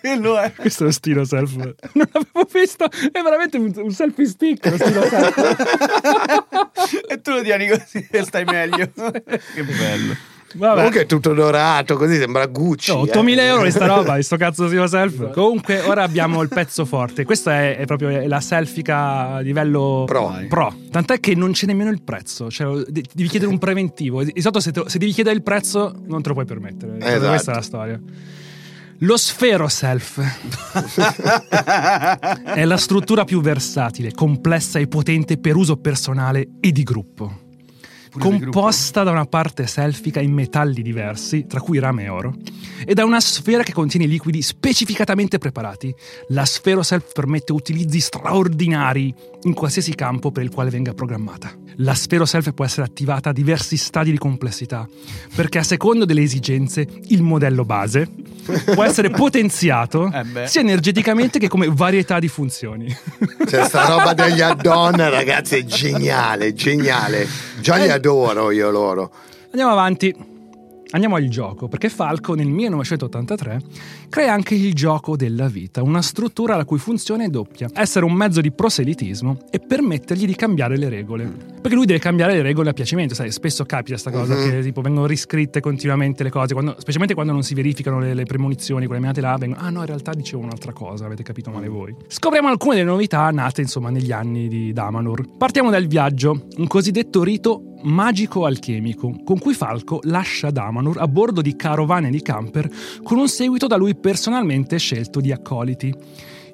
[0.00, 0.46] Quello è.
[0.48, 0.54] lì.
[0.56, 1.54] Questo è lo stilo self.
[1.54, 1.74] Non
[2.12, 2.84] l'avevo visto.
[2.84, 4.64] È veramente un, un selfie stick.
[7.08, 8.88] E tu lo tieni così e stai meglio.
[8.94, 10.14] che bello.
[10.54, 10.76] Vabbè.
[10.76, 12.92] Comunque è tutto dorato, così sembra Gucci.
[12.92, 13.10] No, eh.
[13.10, 15.32] 8.000 euro di sta roba, di sto cazzo di self.
[15.32, 17.24] Comunque, ora abbiamo il pezzo forte.
[17.24, 20.74] Questa è, è proprio la selfica a livello Pro.
[20.90, 22.50] Tant'è che non c'è nemmeno il prezzo.
[22.50, 24.22] Cioè, de- devi chiedere un preventivo.
[24.22, 26.98] Di solito, se, te- se devi chiedere il prezzo, non te lo puoi permettere.
[26.98, 27.28] Esatto.
[27.28, 28.00] Questa è la storia.
[29.00, 30.18] Lo sfero self
[32.44, 37.45] è la struttura più versatile, complessa e potente per uso personale e di gruppo.
[38.18, 42.34] Composta da una parte selfica in metalli diversi, tra cui rame e oro,
[42.84, 45.94] e da una sfera che contiene liquidi specificatamente preparati.
[46.28, 51.52] La sfero self permette utilizzi straordinari in qualsiasi campo per il quale venga programmata.
[51.80, 54.88] La sfero self può essere attivata a diversi stadi di complessità,
[55.34, 58.08] perché a secondo delle esigenze il modello base
[58.74, 62.94] può essere potenziato Eh sia energeticamente che come varietà di funzioni.
[63.48, 67.26] Cioè, sta roba degli add-on, ragazzi, è geniale, geniale.
[67.66, 69.10] Già li adoro io loro.
[69.50, 70.35] Andiamo avanti.
[70.96, 73.60] Andiamo al gioco, perché Falco nel 1983
[74.08, 78.14] crea anche il gioco della vita, una struttura la cui funzione è doppia, essere un
[78.14, 81.24] mezzo di proselitismo e permettergli di cambiare le regole.
[81.60, 84.80] Perché lui deve cambiare le regole a piacimento, sai, spesso capita sta cosa che tipo
[84.80, 89.02] vengono riscritte continuamente le cose, quando- specialmente quando non si verificano le, le premonizioni, quelle
[89.02, 91.94] menate là, vengono, ah no, in realtà dicevo un'altra cosa, avete capito male voi.
[92.06, 95.36] Scopriamo alcune delle novità nate insomma negli anni di Damanur.
[95.36, 101.56] Partiamo dal viaggio, un cosiddetto rito magico-alchemico, con cui Falco lascia Damanur a bordo di
[101.56, 102.70] carovane di camper
[103.02, 105.94] con un seguito da lui personalmente scelto di accoliti.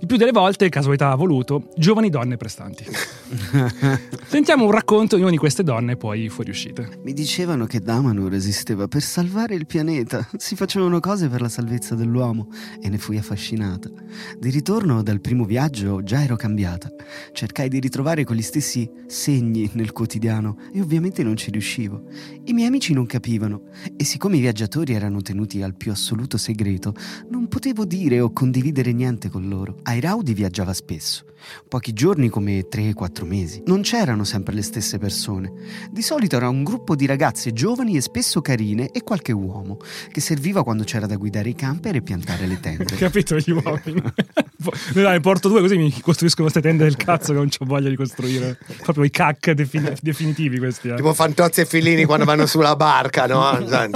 [0.03, 2.85] Il più delle volte, casualità ha voluto, giovani donne prestanti.
[4.27, 6.99] Sentiamo un racconto di una di queste donne poi fuoriuscite.
[7.05, 10.29] Mi dicevano che Damanur esisteva per salvare il pianeta.
[10.39, 12.49] Si facevano cose per la salvezza dell'uomo
[12.81, 13.89] e ne fui affascinata.
[14.37, 16.91] Di ritorno dal primo viaggio già ero cambiata.
[17.31, 22.07] Cercai di ritrovare quegli stessi segni nel quotidiano e ovviamente non ci riuscivo.
[22.47, 26.93] I miei amici non capivano e siccome i viaggiatori erano tenuti al più assoluto segreto,
[27.31, 29.77] non potevo dire o condividere niente con loro.
[29.93, 31.25] Airaudi viaggiava spesso.
[31.69, 33.63] Pochi giorni come 3-4 mesi.
[33.67, 35.53] Non c'erano sempre le stesse persone.
[35.91, 39.79] Di solito era un gruppo di ragazze giovani e spesso carine e qualche uomo,
[40.11, 42.85] che serviva quando c'era da guidare i camper e piantare le tende.
[42.97, 44.03] Capito gli uomini?
[44.95, 47.97] Dai, porto due così mi costruisco queste tende del cazzo che non ho voglia di
[47.97, 48.59] costruire.
[48.83, 50.89] Proprio i cac defini- definitivi questi.
[50.89, 50.95] Eh.
[50.95, 53.59] Tipo Fantozzi e Fellini quando vanno sulla barca, no?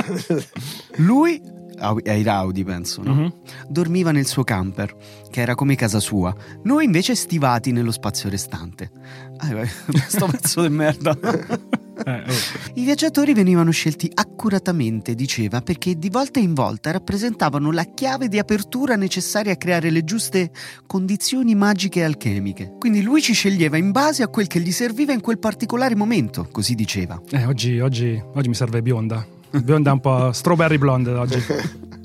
[0.96, 1.40] Lui,
[1.78, 3.14] Au- Airaudi penso, no?
[3.14, 3.32] Mhm.
[3.68, 4.94] dormiva nel suo camper,
[5.30, 6.34] che era come casa sua.
[6.62, 8.90] Noi invece stivati nello spazio restante.
[9.38, 9.68] Ah, vai,
[10.08, 11.16] sto pezzo di merda.
[12.04, 12.32] Eh, oh.
[12.74, 18.38] I viaggiatori venivano scelti accuratamente, diceva, perché di volta in volta rappresentavano la chiave di
[18.38, 20.50] apertura necessaria a creare le giuste
[20.86, 22.74] condizioni magiche e alchemiche.
[22.78, 26.46] Quindi lui ci sceglieva in base a quel che gli serviva in quel particolare momento,
[26.52, 27.18] così diceva.
[27.30, 29.26] Eh, oggi, oggi, oggi mi serve bionda.
[29.62, 31.42] Bionda un po' strawberry blonde oggi.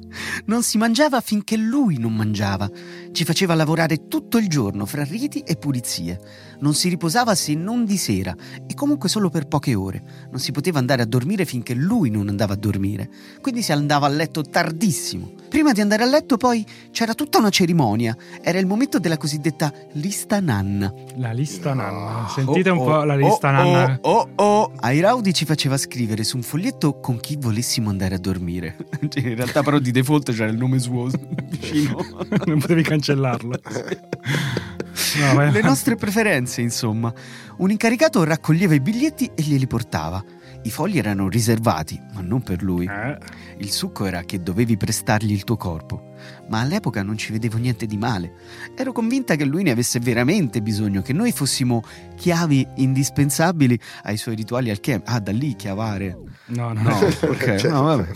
[0.46, 2.70] Non si mangiava finché lui non mangiava.
[3.12, 6.20] Ci faceva lavorare tutto il giorno fra riti e pulizie.
[6.62, 8.36] Non si riposava se non di sera
[8.68, 10.02] e comunque solo per poche ore.
[10.30, 13.10] Non si poteva andare a dormire finché lui non andava a dormire.
[13.42, 15.34] Quindi si andava a letto tardissimo.
[15.50, 18.16] Prima di andare a letto poi c'era tutta una cerimonia.
[18.42, 20.94] Era il momento della cosiddetta lista nanna.
[21.18, 22.28] La lista nanna.
[22.30, 24.00] Sentite Oh, un po' oh, la lista oh, nanna.
[24.02, 24.72] Oh, oh, oh.
[24.80, 28.78] Ai Raudi ci faceva scrivere su un foglietto con chi volessimo andare a dormire.
[29.12, 31.10] Cioè, In realtà però di default c'era il nome suo
[31.50, 31.98] vicino.
[32.46, 33.60] non potevi cancellarlo.
[35.20, 37.14] No, Le nostre preferenze, insomma.
[37.58, 40.24] Un incaricato raccoglieva i biglietti e glieli portava.
[40.64, 42.86] I fogli erano riservati, ma non per lui.
[42.86, 43.18] Eh,
[43.58, 46.14] Il succo era che dovevi prestargli il tuo corpo.
[46.50, 48.34] Ma all'epoca non ci vedevo niente di male.
[48.76, 51.82] Ero convinta che lui ne avesse veramente bisogno, che noi fossimo
[52.22, 55.06] chiavi indispensabili ai suoi rituali alchemici.
[55.08, 56.16] Ah, da lì chiavare.
[56.50, 57.08] no, no, No, no.
[57.30, 58.12] ok, Cioè, no, vabbè.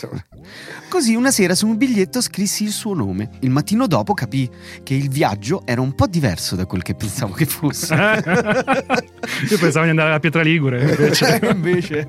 [0.88, 3.32] Così una sera su un biglietto scrissi il suo nome.
[3.40, 4.48] Il mattino dopo capì
[4.84, 7.96] che il viaggio era un po' diverso da quel che pensavo che fosse.
[9.50, 10.82] Io pensavo di andare a Pietra Ligure.
[10.88, 11.40] Invece.
[11.50, 12.08] invece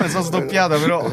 [0.00, 1.06] mi sono sdoppiata però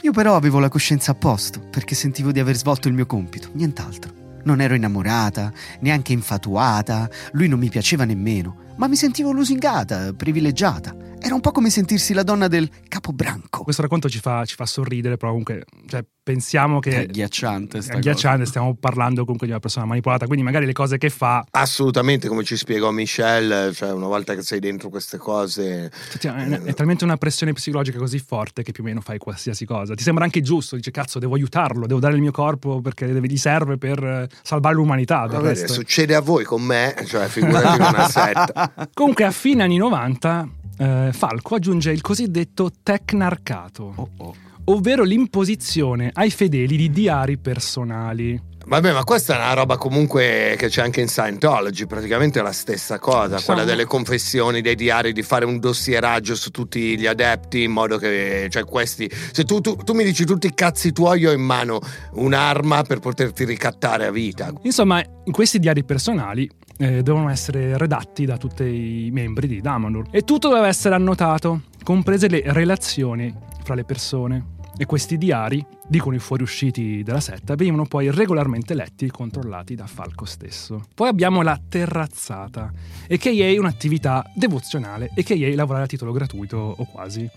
[0.00, 3.48] io però avevo la coscienza a posto perché sentivo di aver svolto il mio compito
[3.52, 4.12] nient'altro
[4.44, 10.94] non ero innamorata neanche infatuata lui non mi piaceva nemmeno ma mi sentivo lusingata privilegiata.
[11.18, 13.62] Era un po' come sentirsi la donna del capobranco.
[13.62, 17.92] Questo racconto ci fa, ci fa sorridere, però comunque cioè, pensiamo che è agghiacciante sta
[17.92, 21.44] è agghiacciante, stiamo parlando comunque di una persona manipolata, quindi magari le cose che fa
[21.50, 25.90] Assolutamente, come ci spiegò Michelle, cioè una volta che sei dentro queste cose...
[26.18, 29.66] cioè, è, è talmente una pressione psicologica così forte che più o meno fai qualsiasi
[29.66, 29.94] cosa.
[29.94, 33.36] Ti sembra anche giusto, dice cazzo, devo aiutarlo, devo dare il mio corpo perché gli
[33.36, 35.26] serve per eh, salvare l'umanità.
[35.26, 35.74] del Va bene, resto.
[35.74, 38.88] succede a voi con me, cioè figurati in una setta.
[38.94, 44.34] Comunque a fine anni 90 eh, Falco aggiunge il cosiddetto tecnarcato, Oh, oh.
[44.64, 48.52] Ovvero l'imposizione ai fedeli di diari personali.
[48.66, 52.50] Vabbè, ma questa è una roba comunque che c'è anche in Scientology, praticamente è la
[52.50, 56.98] stessa cosa, Ci quella sono- delle confessioni, dei diari, di fare un dossieraggio su tutti
[56.98, 60.54] gli adepti in modo che, cioè questi, se tu, tu- tu mi dici tutti i
[60.54, 61.78] cazzi tuoi, io ho in mano
[62.12, 64.50] un'arma per poterti ricattare a vita.
[64.62, 66.48] Insomma, in questi diari personali
[66.78, 71.64] eh, devono essere redatti da tutti i membri di Damanur e tutto deve essere annotato,
[71.82, 73.30] comprese le relazioni
[73.62, 74.52] fra le persone.
[74.76, 79.86] E questi diari, dicono i fuoriusciti della setta, venivano poi regolarmente letti e controllati da
[79.86, 80.84] Falco stesso.
[80.94, 82.72] Poi abbiamo la terrazzata,
[83.06, 87.28] e che è un'attività devozionale e che è lavorare a titolo gratuito o quasi.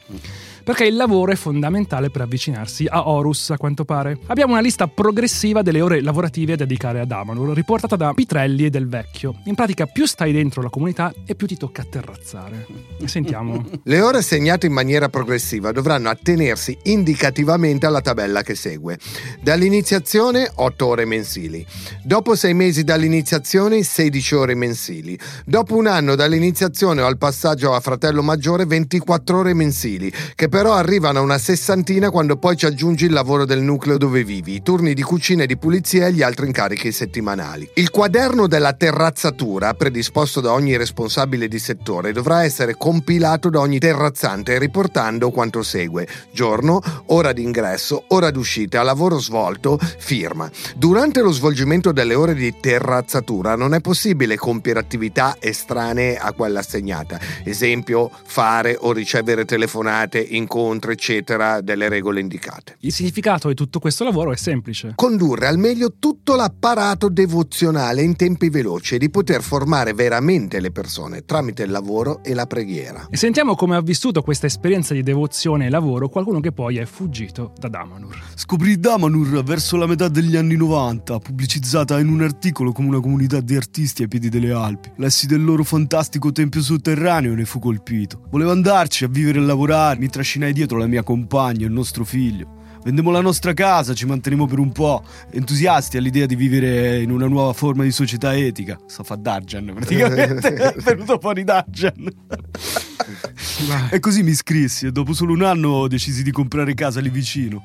[0.63, 4.19] Perché il lavoro è fondamentale per avvicinarsi a Horus, a quanto pare.
[4.27, 8.69] Abbiamo una lista progressiva delle ore lavorative da dedicare ad Amanur, riportata da Pitrelli e
[8.69, 9.39] Del Vecchio.
[9.45, 12.67] In pratica, più stai dentro la comunità e più ti tocca terrazzare.
[13.05, 13.65] Sentiamo.
[13.83, 18.97] Le ore segnate in maniera progressiva dovranno attenersi indicativamente alla tabella che segue.
[19.41, 21.65] Dall'iniziazione 8 ore mensili,
[22.04, 27.80] dopo 6 mesi dall'iniziazione 16 ore mensili, dopo un anno dall'iniziazione o al passaggio a
[27.80, 33.06] fratello maggiore 24 ore mensili, che però arrivano a una sessantina quando poi ci aggiungi
[33.06, 36.21] il lavoro del nucleo dove vivi, i turni di cucina e di pulizia e gli
[36.21, 37.69] altri incarichi settimanali.
[37.76, 43.80] Il quaderno della terrazzatura, predisposto da ogni responsabile di settore, dovrà essere compilato da ogni
[43.80, 50.49] terrazzante riportando quanto segue: giorno, ora d'ingresso, ora d'uscita, lavoro svolto, firma.
[50.75, 56.59] Durante lo svolgimento delle ore di terrazzatura non è possibile compiere attività estranee a quella
[56.59, 62.77] assegnata, esempio fare o ricevere telefonate, incontri, eccetera, delle regole indicate.
[62.79, 64.93] Il significato di tutto questo lavoro è semplice.
[64.95, 70.71] Condurre al meglio tutto l'apparato devozionale in tempi veloci e di poter formare veramente le
[70.71, 73.07] persone tramite il lavoro e la preghiera.
[73.09, 76.85] E sentiamo come ha vissuto questa esperienza di devozione e lavoro qualcuno che poi è
[76.85, 78.16] fuggito da Damanur.
[78.36, 83.39] Scoprì Damanur verso la metà degli anni 90, pubblicizzata in un articolo come una comunità
[83.39, 84.91] di artisti ai piedi delle Alpi.
[84.97, 88.21] Lessi del loro fantastico tempio sotterraneo e ne fu colpito.
[88.30, 92.03] Volevo andarci a vivere e lavorare, mi trascinai dietro la mia compagna e il nostro
[92.06, 92.56] figlio.
[92.84, 97.27] Vendemmo la nostra casa, ci mantenemmo per un po', entusiasti all'idea di vivere in una
[97.27, 98.77] nuova forma di società etica.
[98.86, 102.08] Sto fa Darjan praticamente, è venuto fuori Darjan.
[103.89, 107.63] E così mi iscrissi e dopo solo un anno decisi di comprare casa lì vicino.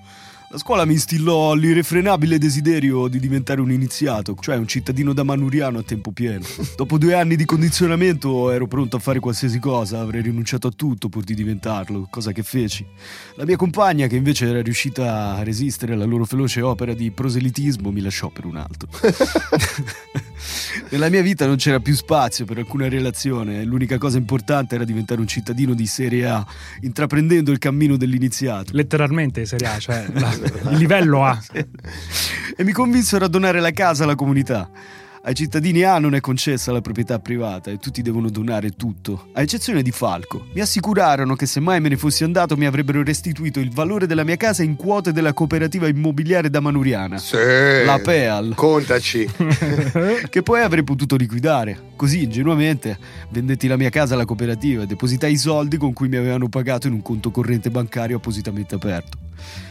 [0.53, 5.79] La scuola mi instillò l'irrefrenabile desiderio di diventare un iniziato, cioè un cittadino da manuriano
[5.79, 6.45] a tempo pieno.
[6.77, 11.09] Dopo due anni di condizionamento ero pronto a fare qualsiasi cosa, avrei rinunciato a tutto
[11.09, 12.85] pur di diventarlo, cosa che feci.
[13.37, 17.91] La mia compagna, che invece era riuscita a resistere alla loro feroce opera di proselitismo,
[17.91, 18.91] mi lasciò per un altro.
[20.91, 25.21] Nella mia vita non c'era più spazio per alcuna relazione, l'unica cosa importante era diventare
[25.21, 26.47] un cittadino di Serie A,
[26.83, 28.73] intraprendendo il cammino dell'iniziato.
[28.75, 31.39] Letteralmente Serie A, cioè la- il livello A.
[32.55, 34.69] E mi convinsero a donare la casa alla comunità.
[35.25, 39.41] Ai cittadini A non è concessa la proprietà privata e tutti devono donare tutto, a
[39.41, 40.49] eccezione di Falco.
[40.53, 44.25] Mi assicurarono che se mai me ne fossi andato mi avrebbero restituito il valore della
[44.25, 47.19] mia casa in quote della cooperativa immobiliare da Manuriana.
[47.19, 47.37] Sì.
[47.85, 48.57] La PEAL.
[48.57, 49.31] Contaci.
[50.29, 51.91] che poi avrei potuto liquidare.
[51.95, 56.17] Così, ingenuamente, vendetti la mia casa alla cooperativa e depositai i soldi con cui mi
[56.17, 59.19] avevano pagato in un conto corrente bancario appositamente aperto,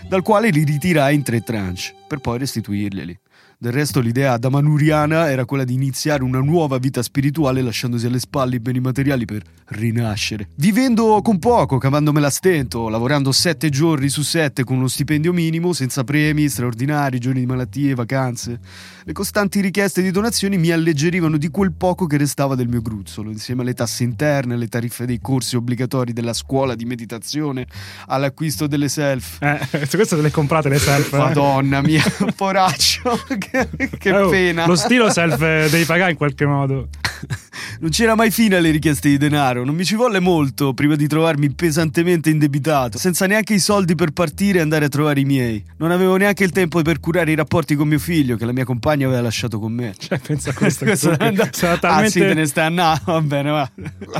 [0.08, 3.20] dal quale li ritirai in tre tranche, per poi restituirglieli.
[3.62, 8.18] Del resto l'idea da manuriana era quella di iniziare una nuova vita spirituale lasciandosi alle
[8.18, 10.48] spalle i beni materiali per rinascere.
[10.56, 15.74] Vivendo con poco, cavandomela a stento, lavorando sette giorni su sette con uno stipendio minimo,
[15.74, 18.60] senza premi, straordinari, giorni di malattie, vacanze.
[19.04, 23.30] Le costanti richieste di donazioni mi alleggerivano di quel poco che restava del mio gruzzolo,
[23.30, 27.68] insieme alle tasse interne, alle tariffe dei corsi obbligatori della scuola di meditazione,
[28.08, 29.40] all'acquisto delle self.
[29.40, 31.14] Eh, su questo te le comprate le self.
[31.14, 31.18] eh?
[31.18, 32.04] Madonna mia,
[32.36, 33.20] poraccio,
[33.98, 34.66] che, Oh, pena.
[34.66, 36.88] Lo stilo self eh, devi pagare in qualche modo.
[37.82, 41.08] Non c'era mai fine alle richieste di denaro, non mi ci volle molto prima di
[41.08, 45.64] trovarmi pesantemente indebitato, senza neanche i soldi per partire e andare a trovare i miei.
[45.78, 48.66] Non avevo neanche il tempo per curare i rapporti con mio figlio, che la mia
[48.66, 49.94] compagna aveva lasciato con me.
[49.98, 50.86] Cioè, pensa a questo.
[50.92, 52.10] Questo che è andato- sarà Ah talmente...
[52.12, 53.72] sì, te ne stai a na- va bene, va.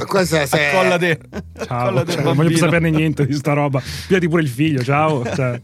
[0.08, 1.20] Questa se- Accolla te.
[1.64, 3.82] Ciao, Accolla te, cioè, non voglio più saperne niente di sta roba.
[4.08, 5.24] Piati pure il figlio, ciao.
[5.36, 5.62] Cioè,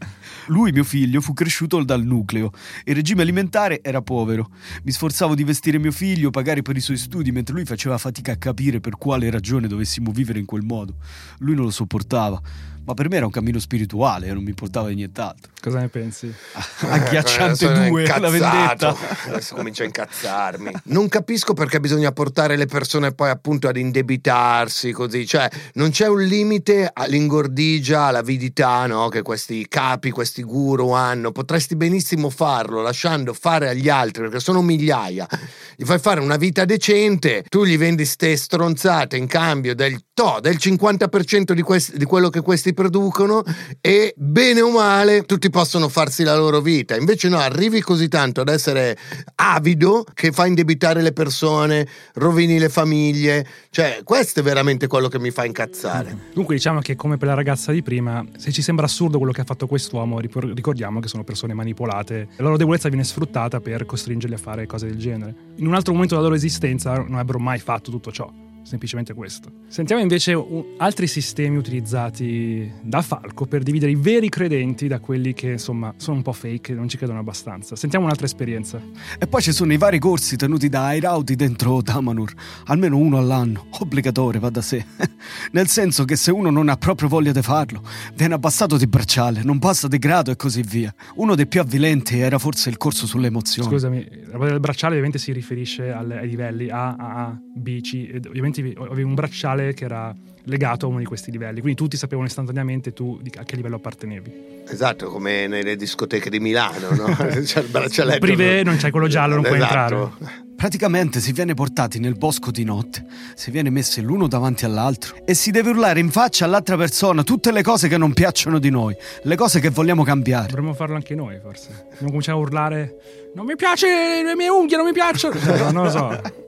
[0.48, 2.52] Lui, mio figlio, fu cresciuto dal nucleo.
[2.86, 4.50] Il regime alimentare era povero.
[4.84, 8.32] Mi sforzavo di vestire mio figlio, pagare per i suoi studi, mentre lui faceva fatica
[8.32, 10.96] a capire per quale ragione dovessimo vivere in quel modo.
[11.40, 12.42] Lui non lo sopportava.
[12.86, 15.52] Ma per me era un cammino spirituale e non mi importava di nient'altro.
[15.68, 16.34] Cosa ne pensi?
[16.82, 18.30] Agghiacciante Eh, sono 2, la incazzato.
[18.32, 18.96] vendetta.
[19.32, 20.72] Adesso comincio a incazzarmi.
[20.86, 25.26] Non capisco perché bisogna portare le persone poi appunto ad indebitarsi così.
[25.26, 29.10] Cioè, non c'è un limite all'ingordigia, all'avidità no?
[29.10, 31.32] che questi capi, questi guru hanno.
[31.32, 35.28] Potresti benissimo farlo lasciando fare agli altri, perché sono migliaia.
[35.76, 40.40] Gli fai fare una vita decente, tu gli vendi ste stronzate in cambio del, to,
[40.42, 43.44] del 50% di, questi- di quello che questi producono
[43.82, 46.96] e bene o male tutti possono farsi la loro vita.
[46.96, 48.96] Invece no, arrivi così tanto ad essere
[49.38, 53.43] avido che fa indebitare le persone, rovini le famiglie.
[53.72, 56.15] Cioè, questo è veramente quello che mi fa incazzare.
[56.32, 59.41] Dunque diciamo che come per la ragazza di prima, se ci sembra assurdo quello che
[59.41, 62.28] ha fatto quest'uomo, ricordiamo che sono persone manipolate.
[62.36, 65.34] La loro debolezza viene sfruttata per costringerli a fare cose del genere.
[65.56, 68.32] In un altro momento della loro esistenza non avrebbero mai fatto tutto ciò.
[68.68, 69.50] Semplicemente questo.
[69.70, 75.34] Sentiamo invece un- altri sistemi utilizzati da Falco per dividere i veri credenti da quelli
[75.34, 77.78] che insomma sono un po' fake e non ci credono abbastanza.
[77.78, 78.82] Sentiamo un'altra esperienza.
[79.18, 82.34] E poi ci sono i vari corsi tenuti da Airauti dentro Damanur,
[82.66, 84.86] almeno uno all'anno, obbligatorio, va da sé.
[85.54, 87.82] Nel senso che se uno non ha proprio voglia di farlo,
[88.16, 90.94] viene abbassato di bracciale, non passa di grado e così via.
[91.16, 93.70] Uno dei più avvilenti era forse il corso sulle emozioni.
[93.70, 94.06] Scusami,
[94.38, 98.10] del bracciale ovviamente si riferisce alle- ai livelli A, A, A, B, C.
[98.12, 98.28] ed
[98.62, 100.15] ovviamente avevi un bracciale che era
[100.48, 104.56] legato a uno di questi livelli, quindi tutti sapevano istantaneamente tu a che livello appartenevi.
[104.67, 107.15] Esatto, come nelle discoteche di Milano, no?
[107.43, 108.20] C'è il braccialetto.
[108.20, 110.17] Privé non c'è quello giallo, non puoi Esatto.
[110.58, 115.36] Praticamente si viene portati nel bosco di notte, si viene messi l'uno davanti all'altro e
[115.36, 118.96] si deve urlare in faccia all'altra persona tutte le cose che non piacciono di noi,
[119.22, 120.48] le cose che vogliamo cambiare.
[120.48, 121.67] Dovremmo farlo anche noi, forse.
[121.70, 122.96] Dobbiamo cominciare a urlare:
[123.36, 125.39] Non mi piace, le mie unghie non mi piacciono.
[125.39, 126.22] No, non lo so.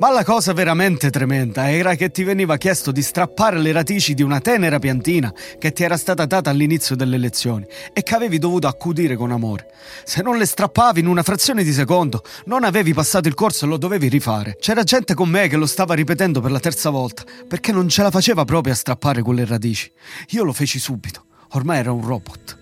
[0.00, 4.22] Ma la cosa veramente tremenda era che ti veniva chiesto di strappare le radici di
[4.22, 8.68] una tenera piantina che ti era stata data all'inizio delle lezioni e che avevi dovuto
[8.68, 9.66] accudire con amore.
[10.04, 13.68] Se non le strappavi in una frazione di secondo, non avevi passato il corso e
[13.68, 14.56] lo dovevi rifare.
[14.60, 18.02] C'era gente con me che lo stava ripetendo per la terza volta perché non ce
[18.02, 19.90] la faceva proprio a strappare quelle radici.
[20.28, 22.56] Io lo feci subito, ormai era un robot.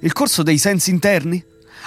[0.00, 1.44] Il corso dei sensi interni?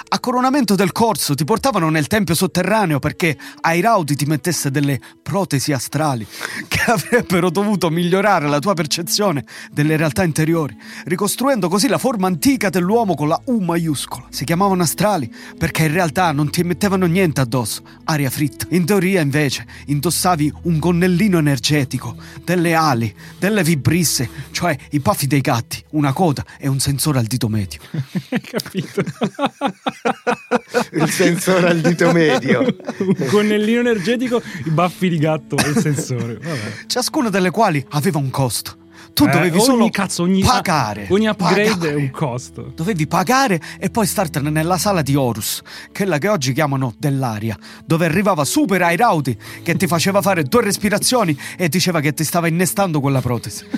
[0.08, 5.72] A coronamento del corso ti portavano nel tempio sotterraneo perché Airauti ti mettesse delle protesi
[5.72, 6.26] astrali
[6.68, 12.70] che avrebbero dovuto migliorare la tua percezione delle realtà interiori, ricostruendo così la forma antica
[12.70, 14.26] dell'uomo con la U maiuscola.
[14.30, 18.66] Si chiamavano astrali perché in realtà non ti mettevano niente addosso, aria fritta.
[18.70, 25.40] In teoria invece indossavi un gonnellino energetico, delle ali, delle vibrisse, cioè i baffi dei
[25.40, 27.80] gatti, una coda e un sensore al dito medio.
[28.42, 29.02] Capito?
[30.92, 32.60] Il sensore al dito medio.
[32.60, 36.34] Un gonnellino energetico, i baffi di gatto e il sensore.
[36.34, 36.86] Vabbè.
[36.86, 38.83] ciascuna delle quali aveva un costo.
[39.12, 41.06] Tu Eh, dovevi ogni solo cazzo, ogni, pagare.
[41.10, 41.90] Ogni upgrade Pagare.
[41.92, 42.72] è un costo.
[42.74, 45.60] Dovevi pagare e poi startene nella sala di Horus,
[45.92, 51.38] quella che oggi chiamano dell'aria, dove arrivava Super Airaudi che ti faceva fare due respirazioni
[51.56, 53.64] e diceva che ti stava innestando quella protesi.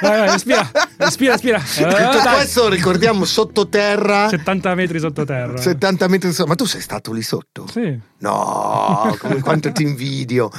[0.00, 1.58] Vai, vai, respira, respira, respira.
[1.58, 2.34] Eh, Tutto dai.
[2.36, 5.56] questo ricordiamo sottoterra, 70 metri sottoterra.
[5.60, 6.48] 70 metri sotto.
[6.48, 7.66] Ma tu sei stato lì sotto?
[7.70, 10.50] Sì, No, come quanto ti invidio.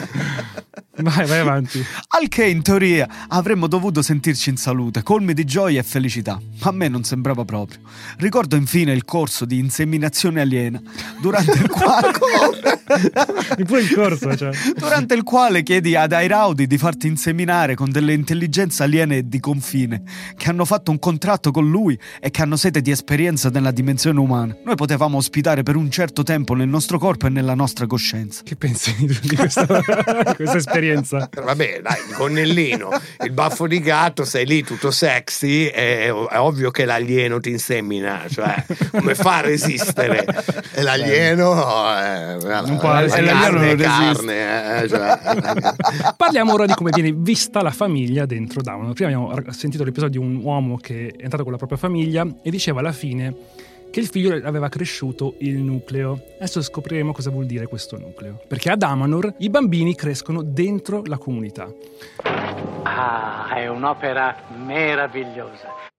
[0.98, 1.84] vai, vai avanti.
[2.10, 6.40] Al che in teoria avremmo dovuto sentirci in salute, colmi di gioia e felicità.
[6.62, 7.80] Ma a me non sembrava proprio.
[8.18, 10.80] Ricordo infine il corso di inseminazione aliena,
[11.20, 12.12] durante il quale.
[13.58, 14.52] Il corso, cioè.
[14.76, 20.04] Durante il quale chiedi ad Airaudi di farti inseminare con delle intelligenze aliene di confine,
[20.38, 24.20] che hanno fatto un contratto con lui e che hanno sete di esperienza nella dimensione
[24.20, 24.56] umana.
[24.64, 28.44] Noi potevamo ospitare per un certo tempo nel nostro corpo e nella nostra coscienza.
[28.44, 29.66] Che pensi di, di questa,
[30.36, 31.30] questa esperienza?
[31.32, 32.90] Vabbè, dai, il gonnellino,
[33.24, 38.24] il baffo di gatto, sei lì tutto sexy, è, è ovvio che l'alieno ti insemina,
[38.30, 40.26] cioè come fa a resistere?
[40.74, 41.54] E l'alieno
[42.00, 46.14] eh, Non può- se l'alieno carne è non carne, eh, cioè.
[46.18, 48.94] Parliamo ora di come viene vista la famiglia dentro Down.
[48.94, 52.50] Prima abbiamo sentito l'episodio di un uomo che è entrato con la propria famiglia e
[52.50, 53.34] diceva alla fine
[53.92, 56.20] che il figlio aveva cresciuto il nucleo.
[56.36, 58.42] Adesso scopriremo cosa vuol dire questo nucleo.
[58.48, 61.72] Perché ad Amanor i bambini crescono dentro la comunità.
[62.84, 65.94] Ah, è un'opera meravigliosa.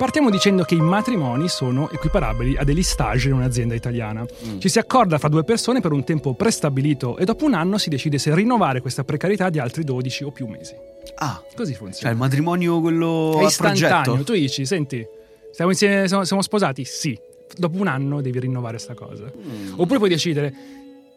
[0.00, 4.24] Partiamo dicendo che i matrimoni sono equiparabili a degli stage in un'azienda italiana.
[4.56, 7.90] Ci si accorda fra due persone per un tempo prestabilito e dopo un anno si
[7.90, 10.74] decide se rinnovare questa precarietà di altri 12 o più mesi.
[11.16, 12.12] Ah, Così cioè funziona.
[12.12, 14.02] il matrimonio quello È istantaneo.
[14.02, 14.24] progetto.
[14.24, 15.04] Tu dici, senti,
[15.52, 16.82] stiamo insieme, siamo, siamo sposati?
[16.86, 17.18] Sì.
[17.58, 19.24] Dopo un anno devi rinnovare sta cosa.
[19.24, 19.74] Mm.
[19.76, 20.54] Oppure puoi decidere,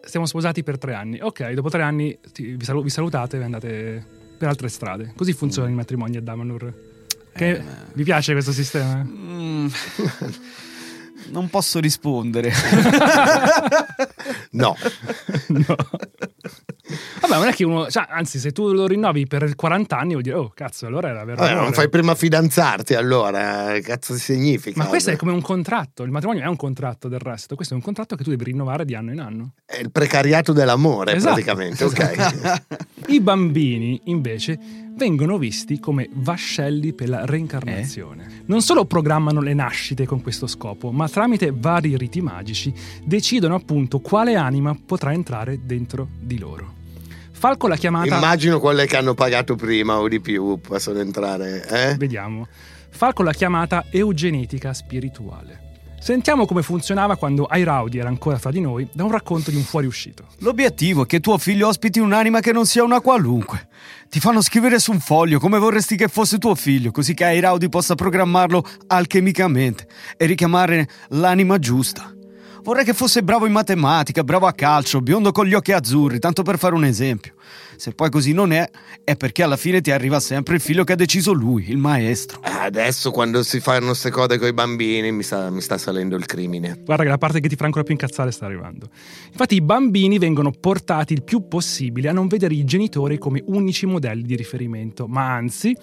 [0.03, 1.19] stiamo sposati per tre anni.
[1.21, 4.05] Ok, dopo tre anni ti- vi, salu- vi salutate e andate
[4.37, 5.13] per altre strade.
[5.15, 5.75] Così funzionano Mm.
[5.75, 6.91] i matrimoni a Damanur.
[7.35, 7.63] Che, Eh.
[7.93, 9.03] Vi piace questo sistema?
[9.03, 9.67] Mm.
[11.29, 12.51] non posso rispondere.
[14.51, 14.75] No,
[15.47, 15.75] no.
[17.27, 17.89] Vabbè, non è che uno.
[17.89, 21.23] Cioè, anzi, se tu lo rinnovi per 40 anni, vuol dire, oh, cazzo, allora era
[21.23, 21.41] vero.
[21.41, 24.81] Vabbè, non fai prima fidanzarti allora, che cazzo significa?
[24.81, 26.03] Ma questo è come un contratto.
[26.03, 27.55] Il matrimonio è un contratto del resto.
[27.55, 29.53] Questo è un contratto che tu devi rinnovare di anno in anno.
[29.65, 31.33] È il precariato dell'amore Esatto.
[31.33, 32.61] praticamente, ok.
[33.07, 34.59] I bambini, invece,
[34.95, 38.43] vengono visti come vascelli per la reincarnazione.
[38.45, 43.99] Non solo programmano le nascite con questo scopo, ma tramite vari riti magici decidono appunto
[43.99, 46.81] quale anima potrà entrare dentro di loro.
[47.43, 48.15] Falco l'ha chiamata.
[48.15, 51.95] Immagino quelle che hanno pagato prima o di più possono entrare, eh?
[51.97, 52.47] Vediamo.
[52.89, 55.71] Falco l'ha chiamata eugenetica spirituale.
[55.99, 59.63] Sentiamo come funzionava quando Airaudi era ancora fra di noi da un racconto di un
[59.63, 60.27] fuoriuscito.
[60.37, 63.67] L'obiettivo è che tuo figlio ospiti un'anima che non sia una qualunque.
[64.07, 67.67] Ti fanno scrivere su un foglio come vorresti che fosse tuo figlio, così che Airaudi
[67.67, 69.85] possa programmarlo alchemicamente
[70.15, 72.12] e richiamare l'anima giusta.
[72.63, 76.43] Vorrei che fosse bravo in matematica, bravo a calcio, biondo con gli occhi azzurri, tanto
[76.43, 77.33] per fare un esempio.
[77.75, 78.69] Se poi così non è,
[79.03, 82.41] è perché alla fine ti arriva sempre il figlio che ha deciso lui, il maestro.
[82.43, 86.15] Eh, Adesso quando si fanno queste cose con i bambini mi sta, mi sta salendo
[86.15, 86.79] il crimine.
[86.85, 88.89] Guarda che la parte che ti fa ancora più incazzare sta arrivando.
[89.27, 93.85] Infatti i bambini vengono portati il più possibile a non vedere i genitori come unici
[93.85, 95.75] modelli di riferimento, ma anzi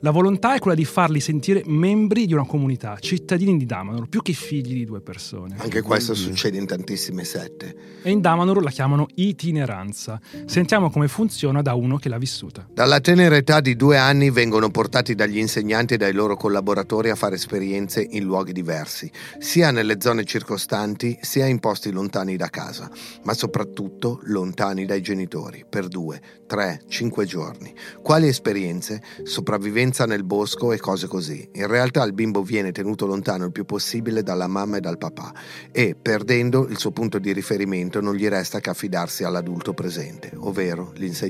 [0.00, 4.22] la volontà è quella di farli sentire membri di una comunità, cittadini di Damanor, più
[4.22, 5.56] che figli di due persone.
[5.58, 7.74] Anche questo succede in tantissime sette.
[8.02, 10.20] E in Damanor la chiamano itineranza.
[10.46, 12.66] Sentiamo come funziona da uno che l'ha vissuta.
[12.68, 17.14] Dalla tenera età di due anni vengono portati dagli insegnanti e dai loro collaboratori a
[17.14, 19.08] fare esperienze in luoghi diversi,
[19.38, 22.90] sia nelle zone circostanti sia in posti lontani da casa,
[23.22, 27.72] ma soprattutto lontani dai genitori, per due, tre, cinque giorni.
[28.02, 29.00] Quali esperienze?
[29.22, 31.48] Sopravvivenza nel bosco e cose così.
[31.52, 35.32] In realtà il bimbo viene tenuto lontano il più possibile dalla mamma e dal papà
[35.70, 40.90] e, perdendo il suo punto di riferimento, non gli resta che affidarsi all'adulto presente, ovvero
[40.96, 41.26] l'insegnante.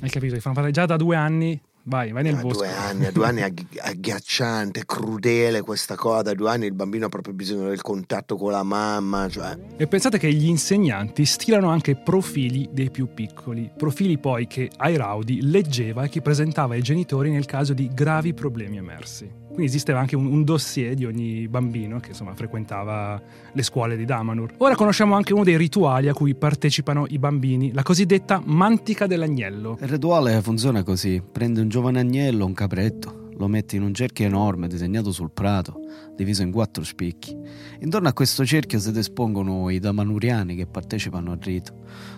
[0.00, 0.34] Hai capito?
[0.34, 1.60] Ti fanno fare già da due anni.
[1.84, 2.58] Vai, vai nel A bosco.
[2.58, 6.30] due anni, a due anni è agghi- agghiacciante, crudele questa cosa.
[6.30, 9.28] A due anni il bambino ha proprio bisogno del contatto con la mamma.
[9.28, 14.70] Cioè, E pensate che gli insegnanti stilano anche profili dei più piccoli, profili poi che
[14.76, 19.40] Airaudi leggeva e che presentava ai genitori nel caso di gravi problemi emersi.
[19.52, 23.20] Quindi esisteva anche un, un dossier di ogni bambino che insomma frequentava
[23.52, 24.54] le scuole di Damanur.
[24.56, 29.76] Ora conosciamo anche uno dei rituali a cui partecipano i bambini, la cosiddetta mantica dell'agnello.
[29.80, 34.26] Il rituale funziona così: prende un giovane agnello, un capretto, lo metti in un cerchio
[34.26, 35.80] enorme disegnato sul prato,
[36.16, 37.36] diviso in quattro spicchi.
[37.80, 41.74] Intorno a questo cerchio si espongono i damanuriani che partecipano al rito.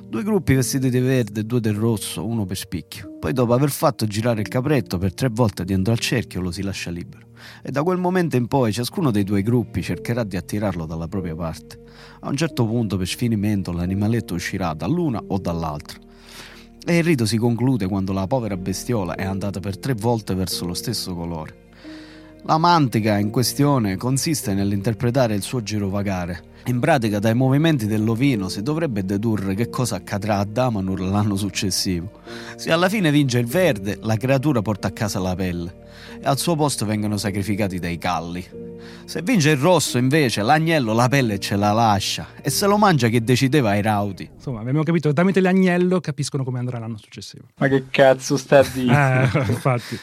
[0.07, 3.19] Due gruppi vestiti di verde e due del rosso, uno per spicchio.
[3.19, 6.63] Poi dopo aver fatto girare il capretto per tre volte dentro al cerchio lo si
[6.63, 7.29] lascia libero.
[7.63, 11.35] E da quel momento in poi ciascuno dei due gruppi cercherà di attirarlo dalla propria
[11.35, 11.83] parte.
[12.21, 15.99] A un certo punto, per sfinimento, l'animaletto uscirà dall'una o dall'altra.
[16.87, 20.67] E il rito si conclude quando la povera bestiola è andata per tre volte verso
[20.67, 21.64] lo stesso colore.
[22.47, 26.53] La mantica in questione consiste nell'interpretare il suo girovagare.
[26.67, 32.21] In pratica, dai movimenti dell'ovino si dovrebbe dedurre che cosa accadrà a Damanur l'anno successivo.
[32.57, 35.75] Se alla fine vince il verde, la creatura porta a casa la pelle
[36.21, 38.47] e al suo posto vengono sacrificati dei calli.
[39.07, 43.09] Se vince il rosso, invece, l'agnello la pelle ce la lascia e se lo mangia
[43.09, 44.29] chi decideva ai rauti.
[44.35, 47.45] Insomma, abbiamo capito che tramite l'agnello capiscono come andrà l'anno successivo.
[47.57, 49.31] Ma che cazzo sta a dire?
[49.33, 49.99] Eh, infatti.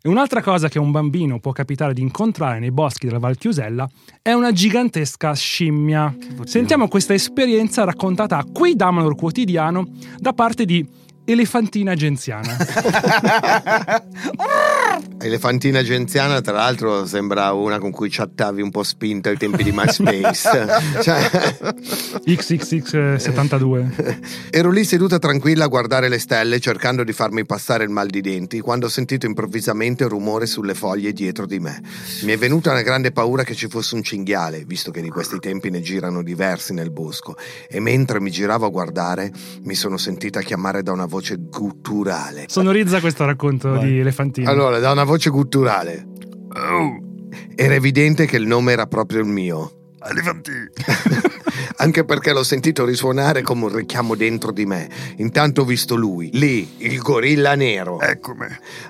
[0.00, 3.36] E un'altra cosa che a un bambino può capitare di incontrare nei boschi della Val
[3.36, 3.88] Chiusella
[4.22, 6.14] è una gigantesca scimmia.
[6.44, 10.86] Sentiamo questa esperienza raccontata a Qui Damanor Quotidiano da parte di
[11.24, 12.56] Elefantina Genziana.
[15.20, 19.72] Elefantina genziana, tra l'altro, sembra una con cui chattavi un po' spinto ai tempi di
[19.72, 21.02] MySpace.
[21.02, 21.28] cioè,
[22.24, 24.18] XXX72.
[24.50, 28.20] ero lì seduta tranquilla a guardare le stelle cercando di farmi passare il mal di
[28.20, 31.82] denti quando ho sentito improvvisamente un rumore sulle foglie dietro di me.
[32.22, 35.40] Mi è venuta una grande paura che ci fosse un cinghiale, visto che di questi
[35.40, 37.34] tempi ne girano diversi nel bosco,
[37.68, 42.44] e mentre mi giravo a guardare mi sono sentita chiamare da una voce gutturale.
[42.46, 44.48] Sonorizza questo racconto di Elefantina.
[44.48, 46.06] Allora, da una voce gutturale.
[46.54, 46.98] Oh.
[47.54, 49.94] Era evidente che il nome era proprio il mio.
[51.80, 54.88] Anche perché l'ho sentito risuonare come un richiamo dentro di me.
[55.18, 58.00] Intanto ho visto lui, lì, il gorilla nero.
[58.00, 58.46] Eccomi.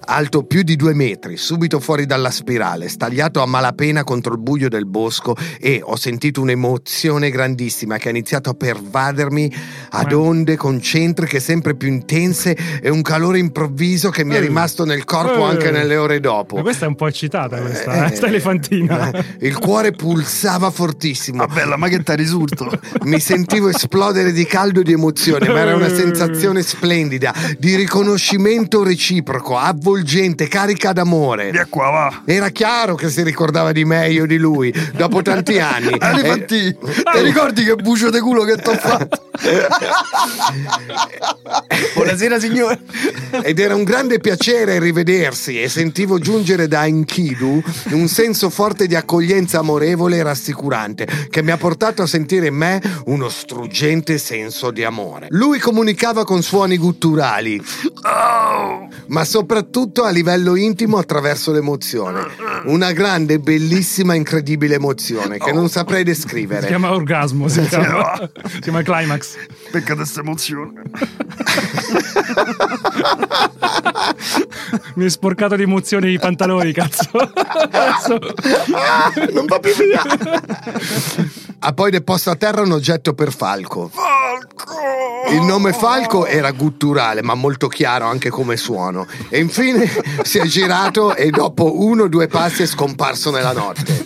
[0.07, 4.71] Alto più di due metri, subito fuori dalla spirale, stagliato a malapena contro il buio
[4.71, 9.53] del bosco e ho sentito un'emozione grandissima che ha iniziato a pervadermi
[9.91, 14.41] ad onde concentriche sempre più intense e un calore improvviso che mi è Eh.
[14.41, 15.51] rimasto nel corpo Eh.
[15.51, 16.57] anche nelle ore dopo.
[16.57, 19.11] Ma questa è un po' eccitata, questa, eh, sta elefantina.
[19.11, 21.43] Eh, Il cuore pulsava fortissimo.
[21.43, 22.77] Ah, bella, ma che ti risulto?
[23.03, 28.83] Mi sentivo esplodere di caldo e di emozione, ma era una sensazione splendida, di riconoscimento
[28.83, 31.51] reciproco, avvolgente, carica d'amore.
[31.51, 32.23] Via qua, va.
[32.25, 35.97] Era chiaro che si ricordava di me, io di lui, dopo tanti anni.
[36.01, 36.77] Elefantì, Eh,
[37.13, 39.27] ti ricordi che bucio di culo che ti ho fatto?
[41.95, 42.81] Buonasera signore.
[43.43, 48.95] Ed era un grande piacere rivedersi e sentivo giungere da Enkidu un senso forte di
[48.95, 52.68] accoglienza amorevole e rassicurante che mi ha portato a sentire in me
[53.07, 55.27] uno struggente senso di amore.
[55.31, 57.63] Lui comunicava con suoni gutturali,
[59.07, 62.27] ma soprattutto a livello intimo attraverso l'emozione.
[62.65, 66.67] Una grande, bellissima, incredibile emozione che non saprei Si descrivere.
[66.67, 69.37] chiama orgasmo, si chiama, si chiama climax.
[69.71, 70.83] Pecca questa emozione.
[74.95, 77.11] Mi hai sporcato di emozioni i pantaloni, cazzo.
[77.13, 78.19] Adesso-
[78.79, 80.03] Ah, non va più via.
[81.61, 83.91] Ha poi deposto a terra un oggetto per Falco.
[85.31, 89.07] Il nome Falco era gutturale, ma molto chiaro anche come suono.
[89.29, 89.91] E infine
[90.23, 94.05] si è girato e dopo uno o due passi è scomparso nella notte.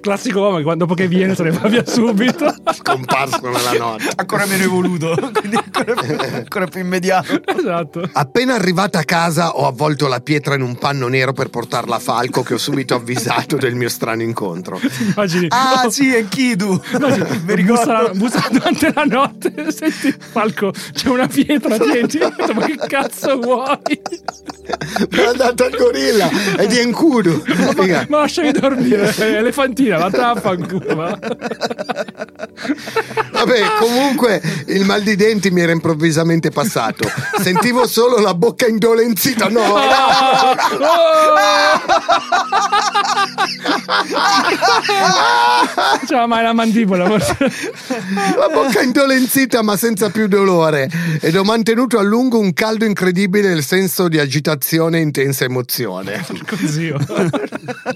[0.00, 2.54] Classico uomo che quando- dopo che viene se ne va via subito.
[2.72, 4.08] Scomparso nella notte.
[4.16, 7.40] Ancora meno evoluto, quindi ancora più, ancora più immediato.
[7.46, 8.08] esatto.
[8.12, 11.98] Appena arrivata a casa ho avvolto la pietra in un panno nero per portarla a
[11.98, 14.80] Falco che ho subito avvisato del mio strano incontro.
[15.14, 15.46] Immagini.
[15.50, 16.80] Ah sì, è Kidu.
[16.94, 18.10] Immagini, Mi ricordo.
[18.12, 22.18] bussa, bussa durante la notte, senti Falco, c'è una pietra, tienti.
[22.18, 23.76] Ma che cazzo vuoi?
[25.10, 27.42] Mi è andato al gorilla è di Enkudu.
[27.78, 28.04] Figa.
[28.08, 29.12] Ma lasciami dormire,
[29.96, 31.18] elefantina, va fanculo, va.
[33.32, 37.08] Vabbè, comunque il mal di denti mi era improvvisamente passato.
[37.40, 39.48] Sentivo solo la bocca indolenzita.
[39.48, 40.56] No, Ah!
[46.06, 50.88] Cioè, ma è la mandibola, la bocca indolenzita ma senza più dolore.
[51.20, 56.24] Ed ho mantenuto a lungo un caldo incredibile nel senso di agitazione e intensa emozione.
[56.46, 56.88] Così.
[56.90, 56.98] oh.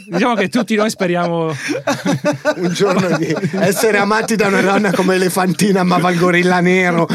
[0.07, 1.55] Diciamo che tutti noi speriamo.
[2.57, 7.07] Un giorno di essere amati da una donna come Elefantina amava il gorilla nero.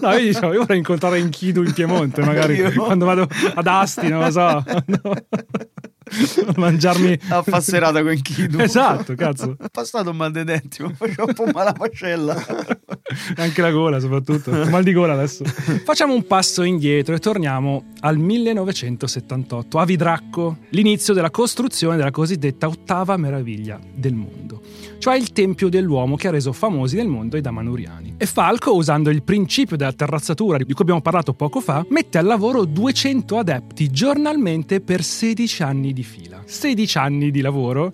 [0.00, 4.20] No, io dicevo, io vorrei incontrare Enkidu in Piemonte, magari quando vado ad Asti, non
[4.20, 4.64] lo so.
[4.86, 5.14] No.
[6.56, 7.18] Mangiarmi.
[7.28, 8.58] A fa serata con Kidu.
[8.60, 9.56] Esatto, cazzo.
[9.58, 12.34] Ho passato un mal dei denti, ma faceva un po' male la mascella.
[13.36, 14.50] Anche la gola, soprattutto.
[14.50, 15.44] Mal di gola adesso.
[15.44, 22.66] Facciamo un passo indietro e torniamo al 1978, a Vidracco, l'inizio della costruzione della cosiddetta
[22.66, 24.60] ottava meraviglia del mondo,
[24.98, 28.14] cioè il tempio dell'uomo che ha reso famosi nel mondo i Damanuriani.
[28.16, 32.26] E Falco, usando il principio della terrazzatura di cui abbiamo parlato poco fa, mette al
[32.26, 36.42] lavoro 200 adepti giornalmente per 16 anni di fila.
[36.44, 37.92] 16 anni di lavoro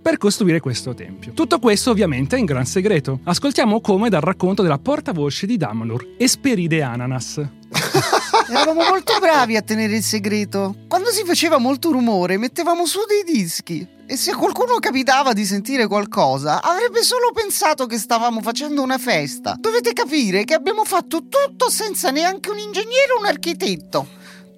[0.00, 1.32] per costruire questo tempio.
[1.32, 3.20] Tutto questo ovviamente è in gran segreto.
[3.24, 7.40] Ascoltiamo come dal racconto della portavoce di Damanur, Esperide Ananas.
[8.48, 10.74] Eravamo molto bravi a tenere il segreto.
[10.88, 13.86] Quando si faceva molto rumore, mettevamo su dei dischi.
[14.06, 19.56] E se qualcuno capitava di sentire qualcosa, avrebbe solo pensato che stavamo facendo una festa.
[19.58, 24.08] Dovete capire che abbiamo fatto tutto senza neanche un ingegnere o un architetto.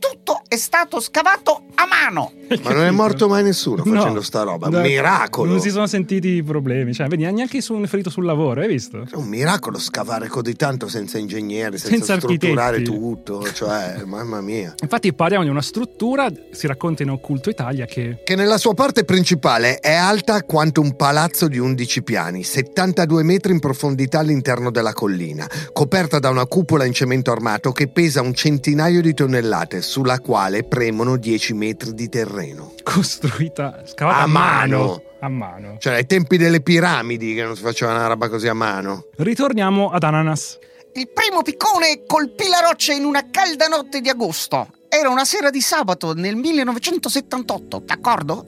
[0.01, 2.32] Tutto è stato scavato a mano.
[2.64, 3.94] Ma non è morto mai nessuno No.
[3.94, 4.66] facendo sta roba.
[4.66, 5.53] Un No, miracolo.
[5.53, 6.92] Non si sono sentiti problemi.
[6.92, 9.07] Cioè, vedi, neanche sono ferito sul lavoro, hai visto?
[9.09, 12.98] È un miracolo scavare così tanto senza ingegneri, senza, Senza strutturare architetti.
[12.98, 13.53] tutto.
[13.53, 14.74] Cioè, mamma mia.
[14.82, 19.05] Infatti parliamo di una struttura, si racconta in Occulto Italia, che Che nella sua parte
[19.05, 24.92] principale è alta quanto un palazzo di 11 piani, 72 metri in profondità all'interno della
[24.92, 30.20] collina, coperta da una cupola in cemento armato che pesa un centinaio di tonnellate, sulla
[30.20, 32.74] quale premono 10 metri di terreno.
[32.84, 34.78] costruita, scavata A a, mano.
[34.78, 35.03] mano.
[35.18, 35.76] A mano.
[35.80, 39.07] Cioè, ai tempi delle piramidi che non si faceva una roba così a mano.
[39.16, 40.59] Ritorniamo ad Ananas.
[40.95, 44.68] Il primo piccone colpì la roccia in una calda notte di agosto.
[44.88, 48.45] Era una sera di sabato nel 1978, d'accordo?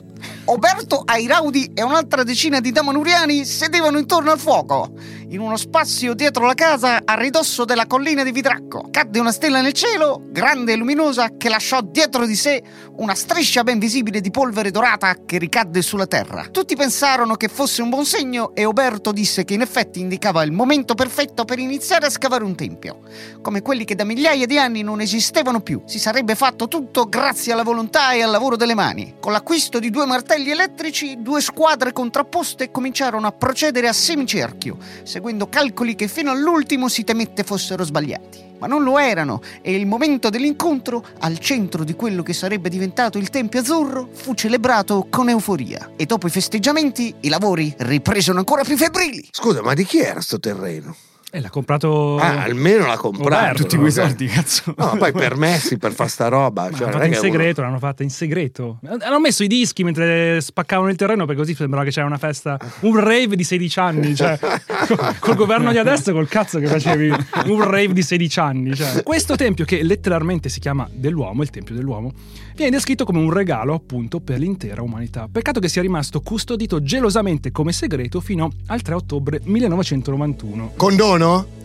[0.46, 4.92] Oberto Airaudi e un'altra decina di damanuriani sedevano intorno al fuoco,
[5.32, 8.88] in uno spazio dietro la casa a ridosso della collina di Vidracco.
[8.90, 12.62] Cadde una stella nel cielo, grande e luminosa, che lasciò dietro di sé
[12.96, 16.48] una striscia ben visibile di polvere dorata che ricadde sulla terra.
[16.50, 20.52] Tutti pensarono che fosse un buon segno e Oberto disse che in effetti indicava il
[20.52, 23.00] momento perfetto per iniziare a scavare un tempio,
[23.40, 25.80] come quelli che da migliaia di anni non esistevano più.
[25.86, 29.14] Si sarebbe fatto tutto grazie alla volontà e al lavoro delle mani.
[29.18, 35.20] Con l'acquisto di due martelli elettrici, due squadre contrapposte cominciarono a procedere a semicerchio, seguendo
[35.48, 38.50] calcoli che fino all'ultimo si temette fossero sbagliati.
[38.58, 43.18] Ma non lo erano e il momento dell'incontro, al centro di quello che sarebbe diventato
[43.18, 45.92] il Tempio Azzurro, fu celebrato con euforia.
[45.96, 49.28] E dopo i festeggiamenti, i lavori ripresero ancora più febbrili.
[49.30, 50.94] Scusa, ma di chi era sto terreno?
[51.34, 52.18] E l'ha comprato.
[52.18, 53.42] Ah, almeno l'ha comprato.
[53.42, 53.62] Oberto.
[53.62, 54.74] Tutti quei soldi, cazzo.
[54.76, 56.68] No, poi permessi per fare sta roba.
[56.70, 58.80] Cioè, l'hanno fatta in che uno- segreto, l'hanno fatta in segreto.
[58.84, 62.58] Hanno messo i dischi mentre spaccavano il terreno perché così sembrava che c'era una festa,
[62.80, 64.14] un rave di 16 anni.
[64.14, 64.38] Cioè,
[64.86, 67.10] col, col governo di adesso, col cazzo che facevi
[67.46, 68.74] un rave di 16 anni.
[68.74, 69.02] Cioè.
[69.02, 72.12] Questo tempio, che letteralmente si chiama dell'uomo, il tempio dell'uomo,
[72.54, 75.28] viene descritto come un regalo appunto per l'intera umanità.
[75.30, 80.72] Peccato che sia rimasto custodito gelosamente come segreto fino al 3 ottobre 1991.
[80.76, 81.60] Condono?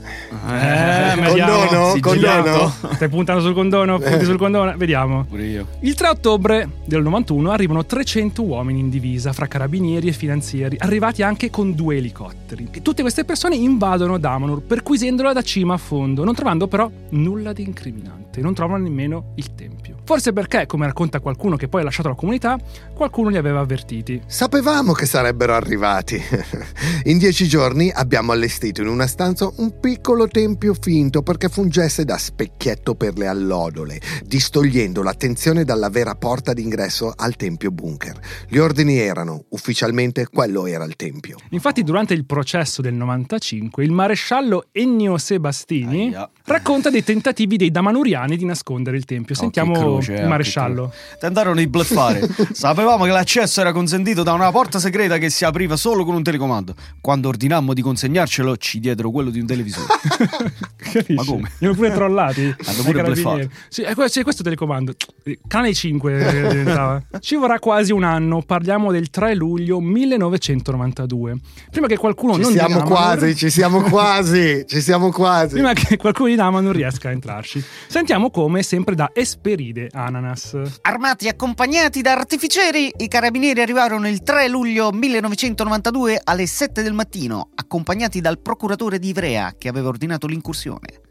[0.49, 0.97] Eh.
[1.27, 1.97] Condono?
[1.99, 2.73] Condono?
[2.93, 3.99] Stai puntando sul condono?
[3.99, 4.73] Punti sul condono?
[4.77, 5.25] Vediamo.
[5.25, 5.67] Pure io.
[5.81, 11.23] Il 3 ottobre del 91 arrivano 300 uomini in divisa fra carabinieri e finanzieri, arrivati
[11.23, 12.69] anche con due elicotteri.
[12.71, 17.53] E tutte queste persone invadono Damanur, perquisendola da cima a fondo, non trovando però nulla
[17.53, 19.97] di incriminante, non trovano nemmeno il tempio.
[20.03, 22.57] Forse perché, come racconta qualcuno che poi ha lasciato la comunità,
[22.93, 24.21] qualcuno li aveva avvertiti.
[24.25, 26.21] Sapevamo che sarebbero arrivati.
[27.05, 29.96] In dieci giorni abbiamo allestito in una stanza un piccolo
[30.29, 37.13] tempio finto perché fungesse da specchietto per le allodole, distogliendo l'attenzione dalla vera porta d'ingresso
[37.15, 38.19] al tempio bunker.
[38.47, 41.37] Gli ordini erano, ufficialmente quello era il tempio.
[41.51, 46.29] Infatti, durante il processo del 95, il maresciallo Ennio Sebastini Aia.
[46.45, 49.35] racconta dei tentativi dei Damanuriani di nascondere il tempio.
[49.35, 50.91] Oh, Sentiamo croce, il eh, maresciallo.
[51.19, 52.27] Tentarono di bluffare.
[52.51, 56.23] Sapevamo che l'accesso era consentito da una porta segreta che si apriva solo con un
[56.23, 56.75] telecomando.
[57.01, 59.86] Quando ordinammo di consegnarcelo, ci diedero quello di un televisore.
[60.77, 61.13] Capisci?
[61.13, 61.51] Ma come?
[61.59, 62.55] Li hanno pure trollati.
[62.65, 63.49] Hanno pure carabinieri.
[63.69, 64.93] Sì, è que- c'è questo telecomando.
[65.23, 67.01] Eh, Canale 5 diventava.
[67.19, 68.41] Ci vorrà quasi un anno.
[68.41, 71.37] Parliamo del 3 luglio 1992.
[71.71, 75.53] Prima che qualcuno Ci non di siamo Damanur- quasi, ci siamo quasi, ci siamo quasi.
[75.53, 77.63] Prima che qualcuno di Dama non riesca a entrarci.
[77.87, 80.57] Sentiamo come sempre da Esperide Ananas.
[80.81, 86.93] Armati e accompagnati da artificieri, i carabinieri arrivarono il 3 luglio 1992 alle 7 del
[86.93, 91.01] mattino, accompagnati dal procuratore di Ivrea che aveva ordinato l'incursione.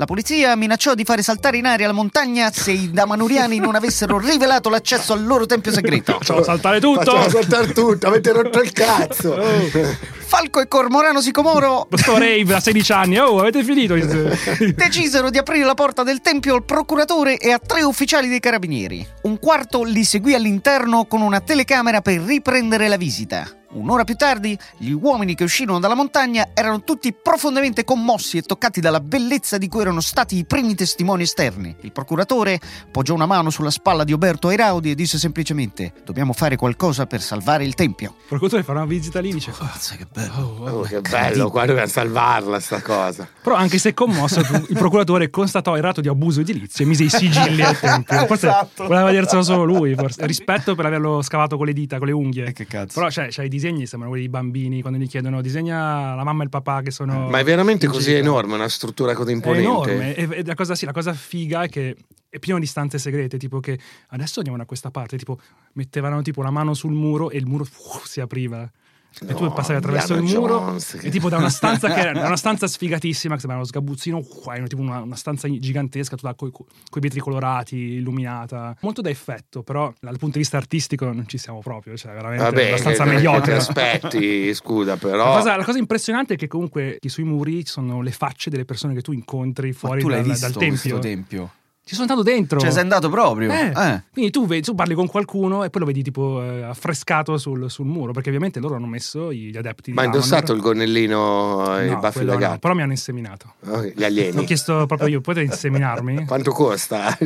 [0.00, 4.18] La polizia minacciò di fare saltare in aria la montagna se i damanuriani non avessero
[4.18, 6.12] rivelato l'accesso al loro tempio segreto.
[6.14, 7.02] Facciamo saltare tutto!
[7.02, 9.36] Facciamo saltare tutto, avete rotto il cazzo.
[10.30, 13.94] Falco e Cormorano Sicomoro Sto rave a 16 anni, oh, avete finito?
[14.74, 19.06] decisero di aprire la porta del tempio al procuratore e a tre ufficiali dei carabinieri.
[19.24, 23.54] Un quarto li seguì all'interno con una telecamera per riprendere la visita.
[23.72, 28.80] Un'ora più tardi, gli uomini che uscirono dalla montagna erano tutti profondamente commossi e toccati
[28.80, 31.74] dalla bellezza di cui erano stati i primi testimoni esterni.
[31.80, 32.60] Il procuratore
[32.92, 37.20] poggiò una mano sulla spalla di Oberto Airaudi e disse semplicemente: Dobbiamo fare qualcosa per
[37.20, 38.14] salvare il tempio.
[38.20, 40.28] Il procuratore fa una visita lì e dice: Cazzo, che bello.
[40.60, 43.28] "Oh, Oh, che bello, qua doveva salvarla sta cosa.
[43.42, 47.08] Però anche se commosso, il procuratore constatò il reato di abuso edilizio e mise i
[47.08, 48.26] sigilli al tempio.
[48.26, 48.84] Forse Esatto.
[48.84, 50.26] voleva vederselo solo lui, forse.
[50.26, 52.46] Rispetto per averlo scavato con le dita, con le unghie.
[52.46, 52.94] E che cazzo.
[52.98, 56.42] Però cioè, cioè, i disegni sembrano quelli dei bambini quando gli chiedono disegna la mamma
[56.42, 57.28] e il papà che sono...
[57.28, 58.18] Ma è veramente così gita".
[58.18, 59.68] enorme, una struttura così È imponente.
[59.84, 60.14] Enorme.
[60.14, 61.96] E, e la, cosa, sì, la cosa figa è che
[62.28, 63.78] è pieno di stanze segrete, tipo che
[64.08, 65.38] adesso andiamo da questa parte, tipo
[65.74, 68.70] mettevano tipo la mano sul muro e il muro uh, si apriva.
[69.26, 71.92] E tu No, passavi attraverso il Indiana muro Jones, che- e tipo da una stanza
[71.92, 75.48] che era una stanza sfigatissima che sembrava uno sgabuzzino qua, era tipo una, una stanza
[75.48, 80.56] gigantesca tutta con i vetri colorati illuminata molto da effetto però dal punto di vista
[80.56, 84.92] artistico non ci siamo proprio cioè veramente Vabbè, abbastanza che, che mediocre ti aspetti, scusa,
[84.92, 85.34] la però...
[85.36, 88.94] cosa, la cosa impressionante è che comunque sui muri ci sono le facce delle persone
[88.94, 90.68] che tu incontri fuori tu dal, visto dal tempio.
[90.78, 91.50] questo tempio?
[91.90, 92.60] Ci sono andato dentro.
[92.60, 93.50] Cioè sei andato proprio?
[93.50, 94.02] Eh, Eh.
[94.12, 97.68] Quindi tu, vedi- tu parli con qualcuno e poi lo vedi tipo eh, affrescato sul,
[97.68, 101.78] sul muro, perché ovviamente loro hanno messo gli adepti di Ma ha indossato il gonnellino
[101.80, 102.58] e i No, baffi quello da no, gatto?
[102.60, 103.54] però mi hanno inseminato.
[103.66, 104.44] Ok, Gli Ho alieni.
[104.44, 106.26] chiesto proprio io, potete inseminarmi?
[106.30, 107.18] Quanto costa?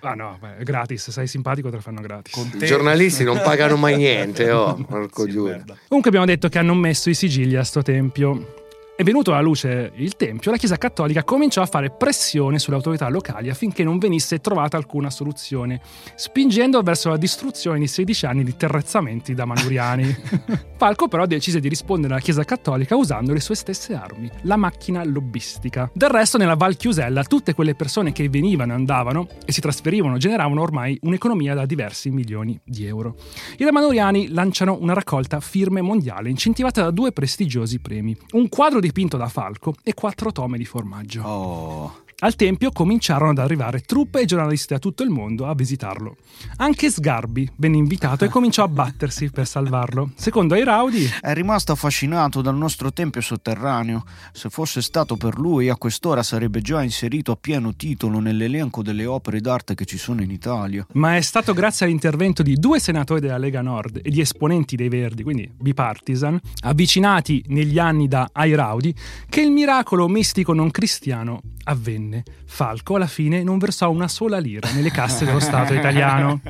[0.00, 2.34] Ah no, beh, gratis, sei simpatico te lo fanno gratis.
[2.60, 5.52] I giornalisti non pagano mai niente, oh, porco giuro.
[5.86, 8.64] Comunque abbiamo detto che hanno messo i sigilli a sto tempio.
[8.96, 13.10] È venuto alla luce il tempio, la Chiesa Cattolica cominciò a fare pressione sulle autorità
[13.10, 15.82] locali affinché non venisse trovata alcuna soluzione,
[16.14, 20.16] spingendo verso la distruzione di 16 anni di terrezzamenti da manuriani.
[20.78, 25.04] Falco però decise di rispondere alla Chiesa Cattolica usando le sue stesse armi, la macchina
[25.04, 25.90] lobbistica.
[25.92, 30.16] Del resto nella Val Chiusella tutte quelle persone che venivano e andavano e si trasferivano
[30.16, 33.14] generavano ormai un'economia da diversi milioni di euro.
[33.58, 39.16] I Damanuriani lanciano una raccolta firme mondiale incentivata da due prestigiosi premi, un quadro dipinto
[39.16, 41.22] da Falco e quattro tome di formaggio.
[41.22, 42.05] Oh.
[42.18, 46.16] Al tempio cominciarono ad arrivare truppe e giornalisti da tutto il mondo a visitarlo.
[46.56, 50.12] Anche Sgarbi venne invitato e cominciò a battersi per salvarlo.
[50.14, 54.02] Secondo Airaudi, È rimasto affascinato dal nostro tempio sotterraneo.
[54.32, 59.04] Se fosse stato per lui, a quest'ora sarebbe già inserito a pieno titolo nell'elenco delle
[59.04, 60.86] opere d'arte che ci sono in Italia.
[60.92, 64.88] ma è stato grazie all'intervento di due senatori della Lega Nord e di esponenti dei
[64.88, 68.94] Verdi, quindi bipartisan, avvicinati negli anni da Airaudi,
[69.28, 72.05] che il miracolo mistico non cristiano avvenne.
[72.10, 72.24] ね。
[72.48, 76.40] Falco alla fine non versò una sola lira nelle casse dello Stato italiano.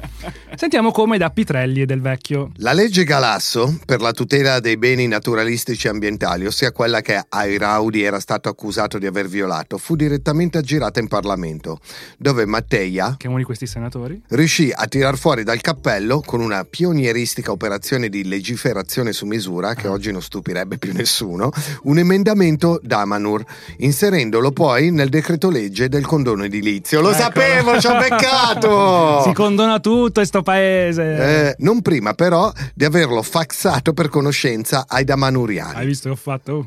[0.55, 2.53] Sentiamo come da Pitrelli e del vecchio.
[2.57, 8.03] La legge Galasso per la tutela dei beni naturalistici e ambientali, ossia quella che Airaudi
[8.03, 11.81] era stato accusato di aver violato, fu direttamente aggirata in Parlamento,
[12.19, 14.23] dove Matteia Che è uno di questi senatori?
[14.29, 19.89] riuscì a tirar fuori dal cappello con una pionieristica operazione di legiferazione su misura, che
[19.89, 21.51] oggi non stupirebbe più nessuno,
[21.85, 23.45] un emendamento Damanur,
[23.79, 27.01] inserendolo poi nel decreto legge del condono edilizio.
[27.01, 27.19] Lo Ecco.
[27.19, 29.23] sapevo, ci ho beccato!
[29.25, 31.49] Si condona tutto in sto paese.
[31.49, 35.75] Eh, non prima però di averlo faxato per conoscenza ai Damanuriani.
[35.79, 36.67] Hai visto che ho fatto?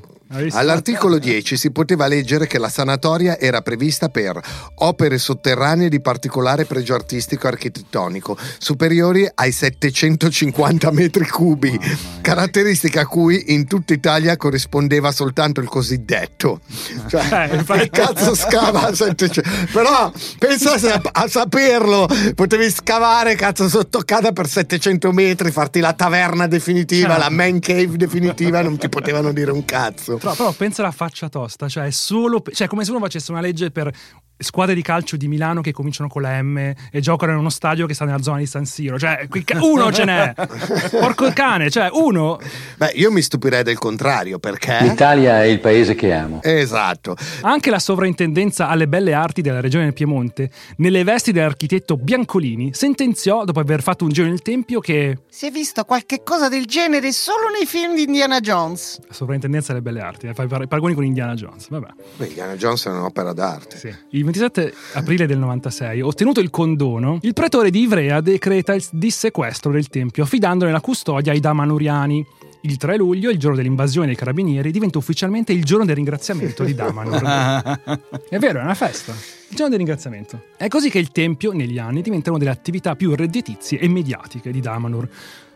[0.52, 4.40] All'articolo 10 si poteva leggere che la sanatoria era prevista per
[4.76, 11.80] opere sotterranee di particolare pregio artistico e architettonico, superiori ai 750 metri cubi,
[12.22, 16.60] caratteristica a cui in tutta Italia corrispondeva soltanto il cosiddetto.
[17.08, 19.50] Cioè, Eh, che cazzo scava a 700?
[19.72, 25.94] Però pensa se- a saperlo, potevi scavare cazzo sotto casa per 700 metri, farti la
[25.94, 27.24] taverna definitiva, Certo.
[27.24, 30.18] la man cave definitiva, non ti potevano dire un cazzo.
[30.20, 33.42] Però, però pensa alla faccia tosta, cioè è solo cioè come se uno facesse una
[33.42, 33.92] legge per
[34.40, 37.86] squadre di calcio di Milano che cominciano con la M e giocano in uno stadio
[37.86, 39.28] che sta nella zona di San Siro, cioè
[39.60, 40.34] uno ce n'è.
[41.00, 42.40] Porco cane, cioè uno
[42.78, 44.78] Beh, io mi stupirei del contrario, perché...
[44.82, 46.40] L'Italia è il paese che amo.
[46.42, 47.16] Esatto.
[47.42, 53.44] anche la sovrintendenza alle belle arti della regione del Piemonte, nelle vesti dell'architetto Biancolini, sentenziò
[53.44, 57.12] dopo aver fatto un giro nel tempio che Si è visto qualche cosa del genere
[57.12, 59.00] solo nei film di Indiana Jones.
[59.08, 61.88] la sovrintendenza alle belle arti, eh, fai par- paragoni con Indiana Jones, vabbè.
[62.18, 63.78] Beh, Indiana Jones è un'opera d'arte.
[63.78, 63.94] Sì.
[64.12, 69.72] Il 27 aprile del 96, ottenuto il condono, il pretore di Ivrea decreta il dissequestro
[69.72, 72.26] del tempio, affidandone la custodia ai Damanuriani.
[72.64, 76.76] Il 3 luglio, il giorno dell'invasione dei carabinieri, diventa ufficialmente il giorno del ringraziamento di
[76.76, 77.24] Damanur.
[78.30, 79.14] È vero, è una festa.
[79.14, 80.44] Il giorno del ringraziamento.
[80.58, 84.52] È così che il tempio, negli anni, diventa una delle attività più redditizie e mediatiche
[84.52, 85.08] di Damanur.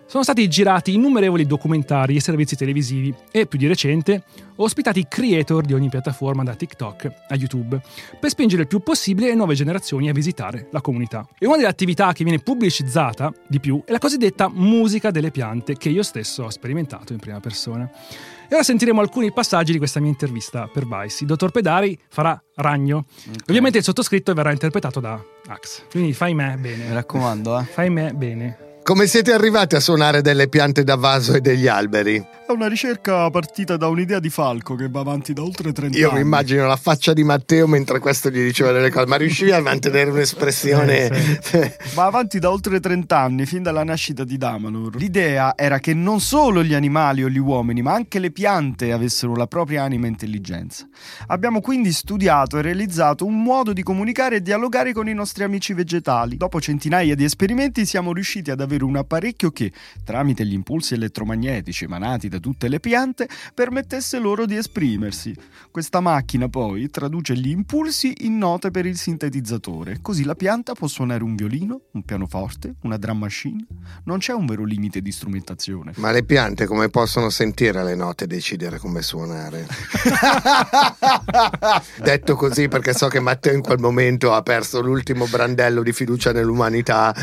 [0.05, 4.23] Sono stati girati innumerevoli documentari e servizi televisivi e, più di recente,
[4.55, 7.81] ho ospitato i creator di ogni piattaforma da TikTok a YouTube
[8.19, 11.27] per spingere il più possibile le nuove generazioni a visitare la comunità.
[11.39, 15.77] E una delle attività che viene pubblicizzata di più è la cosiddetta musica delle piante
[15.77, 17.89] che io stesso ho sperimentato in prima persona.
[18.47, 21.17] E ora sentiremo alcuni passaggi di questa mia intervista per Vice.
[21.21, 23.05] Il dottor Pedari farà Ragno.
[23.47, 25.85] Ovviamente il sottoscritto verrà interpretato da Ax.
[25.89, 26.85] Quindi fai me bene.
[26.85, 27.63] Mi raccomando, eh.
[27.63, 28.62] Fai me bene.
[28.83, 32.21] Come siete arrivati a suonare delle piante da vaso e degli alberi?
[32.45, 36.09] È una ricerca partita da un'idea di Falco che va avanti da oltre 30 Io
[36.09, 36.17] anni.
[36.17, 39.61] mi immagino la faccia di Matteo mentre questo gli diceva delle cose, ma riuscivi a
[39.61, 41.09] mantenere un'espressione...
[41.95, 44.97] Va avanti da oltre 30 anni, fin dalla nascita di Damanor.
[44.97, 49.35] L'idea era che non solo gli animali o gli uomini, ma anche le piante avessero
[49.35, 50.85] la propria anima e intelligenza.
[51.27, 55.73] Abbiamo quindi studiato e realizzato un modo di comunicare e dialogare con i nostri amici
[55.73, 56.35] vegetali.
[56.35, 59.71] Dopo centinaia di esperimenti siamo riusciti ad avere un apparecchio che,
[60.03, 65.35] tramite gli impulsi elettromagnetici emanati da tutte le piante, permettesse loro di esprimersi.
[65.69, 70.87] Questa macchina poi traduce gli impulsi in note per il sintetizzatore, così la pianta può
[70.87, 73.65] suonare un violino, un pianoforte, una drum machine.
[74.05, 75.93] Non c'è un vero limite di strumentazione.
[75.97, 79.67] Ma le piante come possono sentire le note e decidere come suonare?
[82.01, 86.31] Detto così perché so che Matteo in quel momento ha perso l'ultimo brandello di fiducia
[86.31, 87.13] nell'umanità.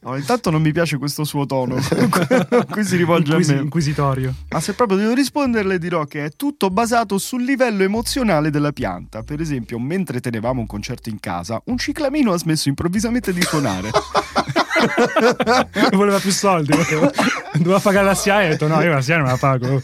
[0.00, 1.76] No, intanto non mi piace questo suo tono
[2.70, 3.62] cui si rivolge Inquisi- a me.
[3.62, 4.34] Inquisitorio.
[4.50, 9.22] Ma se proprio devo risponderle dirò che è tutto basato sul livello emozionale della pianta.
[9.22, 13.90] Per esempio, mentre tenevamo un concerto in casa, un ciclamino ha smesso improvvisamente di suonare.
[15.92, 16.72] Voleva più soldi.
[17.58, 19.82] Doveva, pagare la SIAE e ha detto no, io la SIAE non la pago.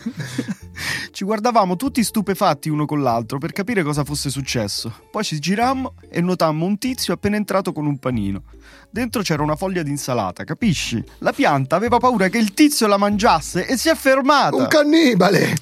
[1.10, 4.92] Ci guardavamo tutti stupefatti uno con l'altro per capire cosa fosse successo.
[5.10, 8.42] Poi ci girammo e notammo un tizio appena entrato con un panino.
[8.90, 11.02] Dentro c'era una foglia di insalata, capisci?
[11.18, 14.56] La pianta aveva paura che il tizio la mangiasse e si è fermata.
[14.56, 15.56] Un cannibale!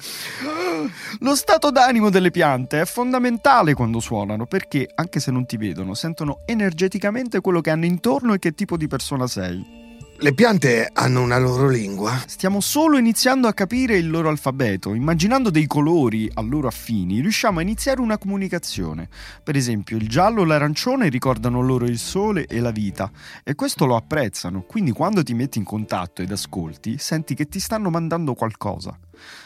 [1.19, 5.93] Lo stato d'animo delle piante è fondamentale quando suonano perché, anche se non ti vedono,
[5.93, 9.82] sentono energeticamente quello che hanno intorno e che tipo di persona sei.
[10.15, 12.15] Le piante hanno una loro lingua.
[12.27, 14.93] Stiamo solo iniziando a capire il loro alfabeto.
[14.93, 19.09] Immaginando dei colori a loro affini, riusciamo a iniziare una comunicazione.
[19.43, 23.11] Per esempio, il giallo e l'arancione ricordano loro il sole e la vita
[23.43, 24.61] e questo lo apprezzano.
[24.61, 28.97] Quindi quando ti metti in contatto ed ascolti, senti che ti stanno mandando qualcosa,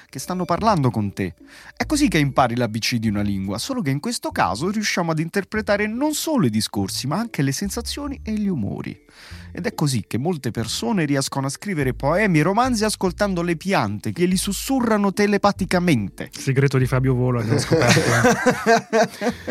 [0.10, 1.36] che stanno parlando con te.
[1.76, 5.20] È così che impari l'ABC di una lingua, solo che in questo caso riusciamo ad
[5.20, 9.06] interpretare non solo i discorsi, ma anche le sensazioni e gli umori.
[9.52, 14.12] Ed è così che molte persone riescono a scrivere poemi e romanzi ascoltando le piante
[14.12, 16.30] che li sussurrano telepaticamente.
[16.32, 17.96] Segreto di Fabio Volo, abbiamo scoperto.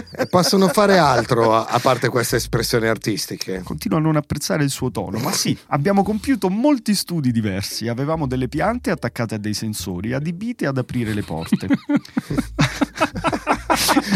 [0.19, 3.61] E possono fare altro a a parte queste espressioni artistiche.
[3.63, 7.89] Continuo a non apprezzare il suo tono, ma sì, abbiamo compiuto molti studi diversi.
[7.89, 11.67] Avevamo delle piante attaccate a dei sensori adibite ad aprire le porte.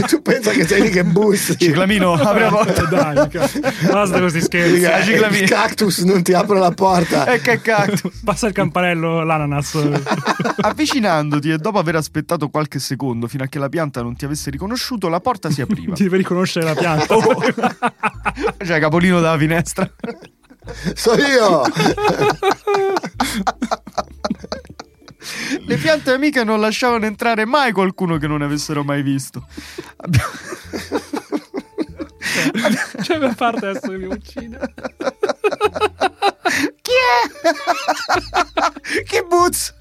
[0.09, 1.57] tu pensa che sei lì che bussi?
[1.59, 2.85] Ciclamino, apri la porta.
[2.85, 3.29] Dai,
[3.91, 4.75] basta questi scherzi.
[4.75, 5.43] Dica, Ciclamino.
[5.43, 7.27] il cactus non ti apre la porta.
[7.27, 8.21] E che cactus!
[8.25, 9.75] Passa il campanello, l'ananas.
[10.61, 14.51] Avvicinandoti e dopo aver aspettato qualche secondo fino a che la pianta non ti avesse
[14.51, 15.95] riconosciuto, la porta si apriva.
[15.95, 17.17] Ti devi riconoscere la pianta.
[18.65, 19.91] Cioè, capolino dalla finestra.
[20.95, 21.63] So io!
[25.67, 29.47] Le piante amiche non lasciavano entrare mai qualcuno che non avessero mai visto.
[29.97, 30.33] Abbiamo-
[33.03, 34.59] C'è una parte adesso che mi uccide.
[36.83, 37.29] Chi è?
[39.05, 39.75] Che boots?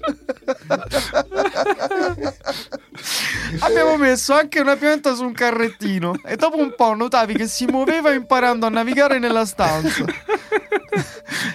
[3.60, 7.66] Abbiamo messo anche una pianta su un carrettino e dopo un po' notavi che si
[7.66, 10.04] muoveva imparando a navigare nella stanza.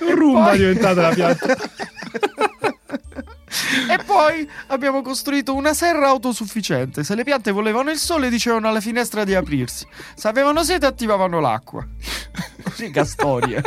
[0.02, 1.56] Un rumba poi- è diventata la pianta.
[3.90, 7.04] E poi abbiamo costruito una serra autosufficiente.
[7.04, 9.86] Se le piante volevano il sole, dicevano alla finestra di aprirsi.
[10.16, 11.86] Se avevano sete, attivavano l'acqua.
[12.78, 13.62] Riga storia.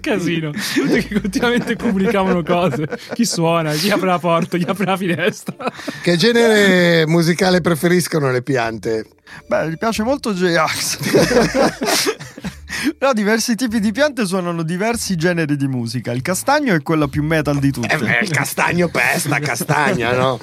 [0.00, 0.52] Casino.
[0.52, 2.86] Tutti che continuamente comunicavano cose.
[3.14, 5.54] Chi suona, chi apre la porta, chi apre la finestra.
[6.02, 9.06] Che genere musicale preferiscono le piante?
[9.46, 12.54] Beh, gli piace molto J-Ax.
[12.98, 16.12] Però diversi tipi di piante suonano diversi generi di musica.
[16.12, 17.94] Il castagno è quella più metal di tutte.
[17.94, 20.38] Eh beh, il castagno pesta, castagna, no?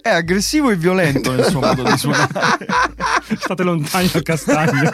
[0.00, 2.66] È aggressivo e violento nel suo modo di suonare.
[3.38, 4.90] State lontani dal castagno.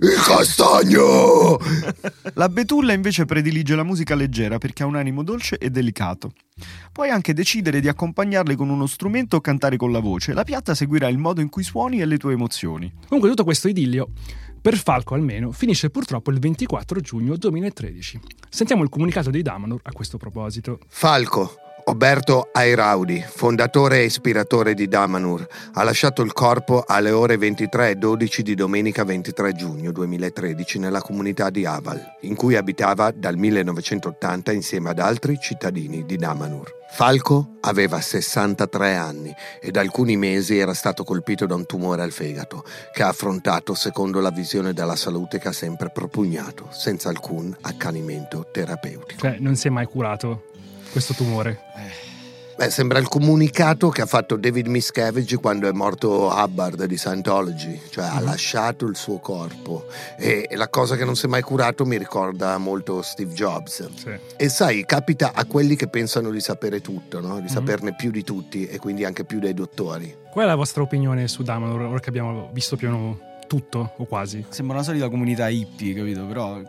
[0.00, 1.58] Il castagno!
[2.34, 6.32] La betulla invece predilige la musica leggera perché ha un animo dolce e delicato.
[6.92, 10.32] Puoi anche decidere di accompagnarle con uno strumento o cantare con la voce.
[10.32, 12.92] La piatta seguirà il modo in cui suoni e le tue emozioni.
[13.06, 14.10] Comunque tutto questo idillio
[14.64, 18.18] Per Falco almeno finisce purtroppo il 24 giugno 2013.
[18.48, 20.78] Sentiamo il comunicato dei Damanur a questo proposito.
[20.88, 21.56] Falco,
[21.86, 28.54] Oberto Airaudi, fondatore e ispiratore di Damanur, ha lasciato il corpo alle ore 23.12 di
[28.54, 34.98] domenica 23 giugno 2013 nella comunità di Aval, in cui abitava dal 1980 insieme ad
[34.98, 36.72] altri cittadini di Damanur.
[36.90, 42.12] Falco aveva 63 anni e da alcuni mesi era stato colpito da un tumore al
[42.12, 42.64] fegato,
[42.94, 48.46] che ha affrontato secondo la visione della salute che ha sempre propugnato, senza alcun accanimento
[48.50, 49.20] terapeutico.
[49.20, 50.52] Cioè, non si è mai curato
[50.94, 51.58] questo tumore.
[52.56, 57.80] Beh, sembra il comunicato che ha fatto David Miscavige quando è morto Hubbard di Scientology,
[57.90, 59.86] cioè ha lasciato il suo corpo
[60.16, 63.90] e, e la cosa che non si è mai curato mi ricorda molto Steve Jobs.
[63.96, 64.10] Sì.
[64.36, 67.40] E sai, capita a quelli che pensano di sapere tutto, no?
[67.40, 70.16] di saperne più di tutti e quindi anche più dei dottori.
[70.30, 73.18] Qual è la vostra opinione su Damanur, ora che abbiamo visto più o meno
[73.48, 74.46] tutto, o quasi?
[74.50, 76.24] Sembra una solita comunità hippie, capito?
[76.24, 76.62] Però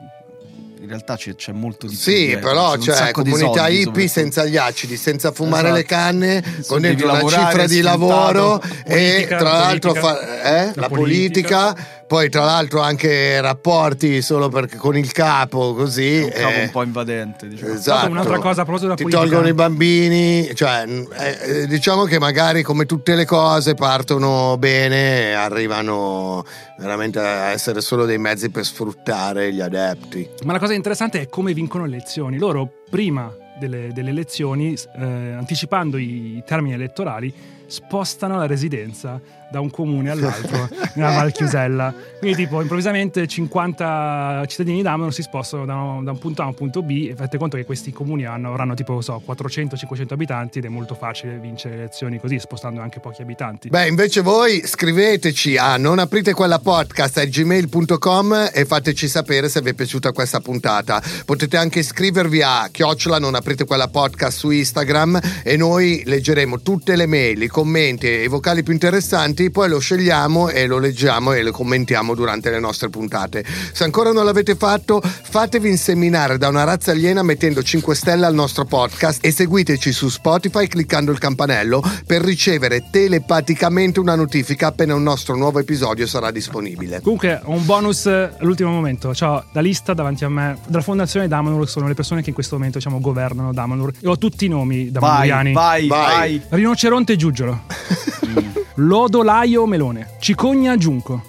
[0.86, 2.02] in realtà c'è, c'è molto di più.
[2.02, 5.76] Sì, dietro, però c'è di comunità hippie senza gli acidi, senza fumare Esatto.
[5.76, 10.16] le canne, Sì, con dentro una lavorare, cifra di lavoro e Politica, tra l'altro politica.
[10.16, 11.76] fa- eh, La la politica.
[12.08, 16.20] Poi tra l'altro anche rapporti solo perché con il capo così.
[16.20, 17.74] È un capo eh, un po' invadente, diciamo.
[17.74, 18.10] Esatto.
[18.12, 19.24] un'altra cosa a proposito della Ti politica.
[19.24, 25.30] tolgono i bambini, cioè eh, eh, diciamo che magari come tutte le cose partono bene
[25.30, 26.46] e arrivano
[26.78, 30.30] veramente a essere solo dei mezzi per sfruttare gli adepti.
[30.44, 32.38] Ma la cosa interessante è come vincono le elezioni.
[32.38, 37.34] Loro, prima delle, delle elezioni, eh, anticipando i termini elettorali,
[37.68, 41.94] spostano la residenza da un comune all'altro nella Val Chiusella.
[42.20, 46.48] Quindi, tipo, improvvisamente 50 cittadini d'Amano si spostano da un, da un punto A a
[46.50, 47.08] un punto B.
[47.10, 50.96] E fate conto che questi comuni hanno, avranno tipo, so, 400-500 abitanti ed è molto
[50.96, 53.70] facile vincere le elezioni così, spostando anche pochi abitanti.
[53.70, 59.62] Beh, invece voi scriveteci a non aprite quella podcast a gmail.com e fateci sapere se
[59.62, 61.02] vi è piaciuta questa puntata.
[61.24, 66.96] Potete anche iscrivervi a chiocciola non aprite quella podcast su Instagram e noi leggeremo tutte
[66.96, 71.42] le mail, commenti e i vocali più interessanti, poi lo scegliamo e lo leggiamo e
[71.42, 73.46] lo commentiamo durante le nostre puntate.
[73.72, 78.34] Se ancora non l'avete fatto, fatevi inseminare da una razza aliena mettendo 5 stelle al
[78.34, 84.94] nostro podcast e seguiteci su Spotify cliccando il campanello per ricevere telepaticamente una notifica appena
[84.94, 87.00] un nostro nuovo episodio sarà disponibile.
[87.00, 89.14] Comunque, un bonus eh, all'ultimo momento.
[89.18, 92.56] Ho la lista davanti a me della fondazione Damanur, sono le persone che in questo
[92.56, 93.94] momento diciamo, governano Damanur.
[94.02, 95.54] E ho tutti i nomi Vai, damanuriani.
[95.54, 96.16] vai, Vai.
[96.18, 96.42] vai.
[96.50, 97.16] Rinoceronte
[97.46, 101.22] Giugiolo, Lodolaio Melone, Cicogna Giunco,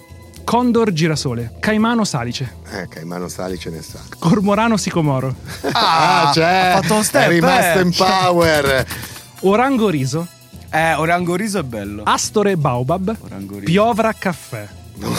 [0.43, 3.99] Condor Girasole, Caimano Salice, Eh, Caimano Sali ce ne sa.
[4.17, 5.33] Cormorano Sicomoro,
[5.73, 6.71] Ah, c'è!
[6.73, 7.81] ha fatto lo step, è rimasto eh.
[7.81, 8.85] in power!
[9.41, 10.27] Orango Riso,
[10.69, 12.03] Eh, Orango Riso è bello.
[12.05, 13.65] Astore Baobab, Orango Riso.
[13.65, 14.67] Piovra Caffè,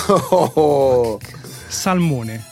[0.06, 1.18] Oh,
[1.68, 2.44] Salmone.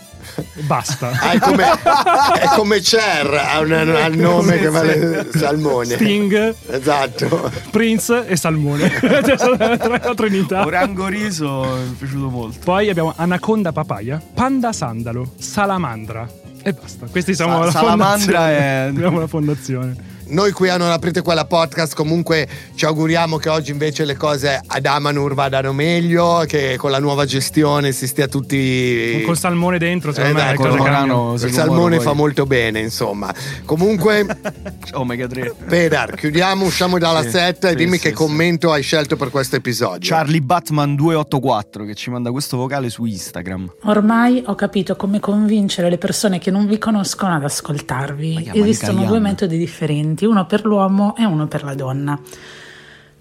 [0.66, 1.10] Basta.
[1.20, 5.94] Ah, è, come, è come Cher, ha un, ha un nome che vale Salmone.
[5.94, 7.50] Sting, Esatto.
[7.70, 8.90] Prince e Salmone.
[9.00, 10.64] Cioè, sono tre la trinità.
[10.66, 12.58] Orango Riso mi è piaciuto molto.
[12.64, 16.28] Poi abbiamo Anaconda Papaya, Panda Sandalo, Salamandra.
[16.62, 17.06] E basta.
[17.10, 18.58] Questi siamo Sa- la Salamandra fondazione.
[18.58, 19.96] è- Abbiamo la fondazione.
[20.28, 24.60] Noi qui a Non aprite quella podcast, comunque ci auguriamo che oggi invece le cose
[24.66, 29.22] ad Amanur vadano meglio, che con la nuova gestione si stia tutti...
[29.24, 31.34] Col salmone dentro, secondo Eh, me dai, cambiano.
[31.34, 33.32] Il salmone fa molto bene, insomma.
[33.64, 34.26] Comunque,
[34.94, 35.54] Omega 3.
[35.68, 38.14] Pedar, chiudiamo, usciamo dalla Sì, set e sì, dimmi sì, che sì.
[38.14, 39.98] commento hai scelto per questo episodio.
[40.02, 43.74] Charlie Batman 284 che ci manda questo vocale su Instagram.
[43.84, 48.50] Ormai ho capito come convincere le persone che non vi conoscono ad ascoltarvi.
[48.54, 52.18] Esistono due metodi differenti, uno per l'uomo e uno per la donna.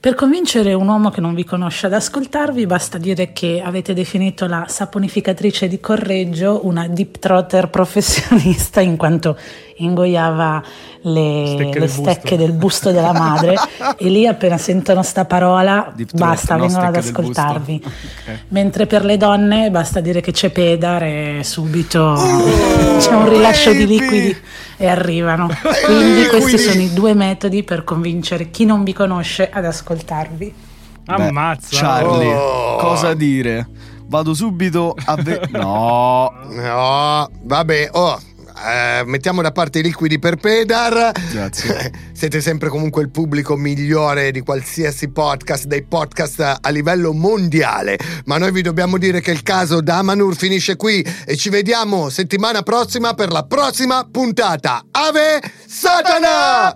[0.05, 4.45] Per convincere un uomo che non vi conosce ad ascoltarvi basta dire che avete definito
[4.45, 9.35] la saponificatrice di Correggio una deep trotter professionista in quanto
[9.77, 10.63] ingoiava
[11.01, 12.35] le Stecche le del stecche busto.
[12.35, 13.55] del busto della madre
[13.97, 17.83] e lì appena sentono sta parola Deep throat, basta, no, vengono ad ascoltarvi.
[18.25, 18.39] Ok.
[18.49, 23.71] Mentre per le donne basta dire che c'è pedar e subito Oh, c'è un rilascio
[23.71, 23.97] di baby!
[23.99, 24.37] liquidi
[24.77, 25.47] e arrivano.
[25.85, 29.65] Quindi Eh, questi quindi- sono i due metodi per convincere chi non vi conosce ad
[29.65, 30.53] ascoltarvi.
[31.07, 31.77] Ammazza.
[31.77, 32.77] Charlie, Oh.
[32.77, 33.67] cosa dire?
[34.07, 36.31] Vado subito a ve- No.
[36.49, 38.19] No, vabbè, oh.
[38.57, 41.11] Eh, mettiamo da parte i liquidi per Pedar.
[41.31, 41.91] Grazie.
[42.13, 47.97] Siete sempre comunque il pubblico migliore di qualsiasi podcast, dei podcast a livello mondiale.
[48.25, 52.61] Ma noi vi dobbiamo dire che il caso Damanur finisce qui e ci vediamo settimana
[52.61, 54.85] prossima per la prossima puntata.
[54.91, 56.75] Ave Satana!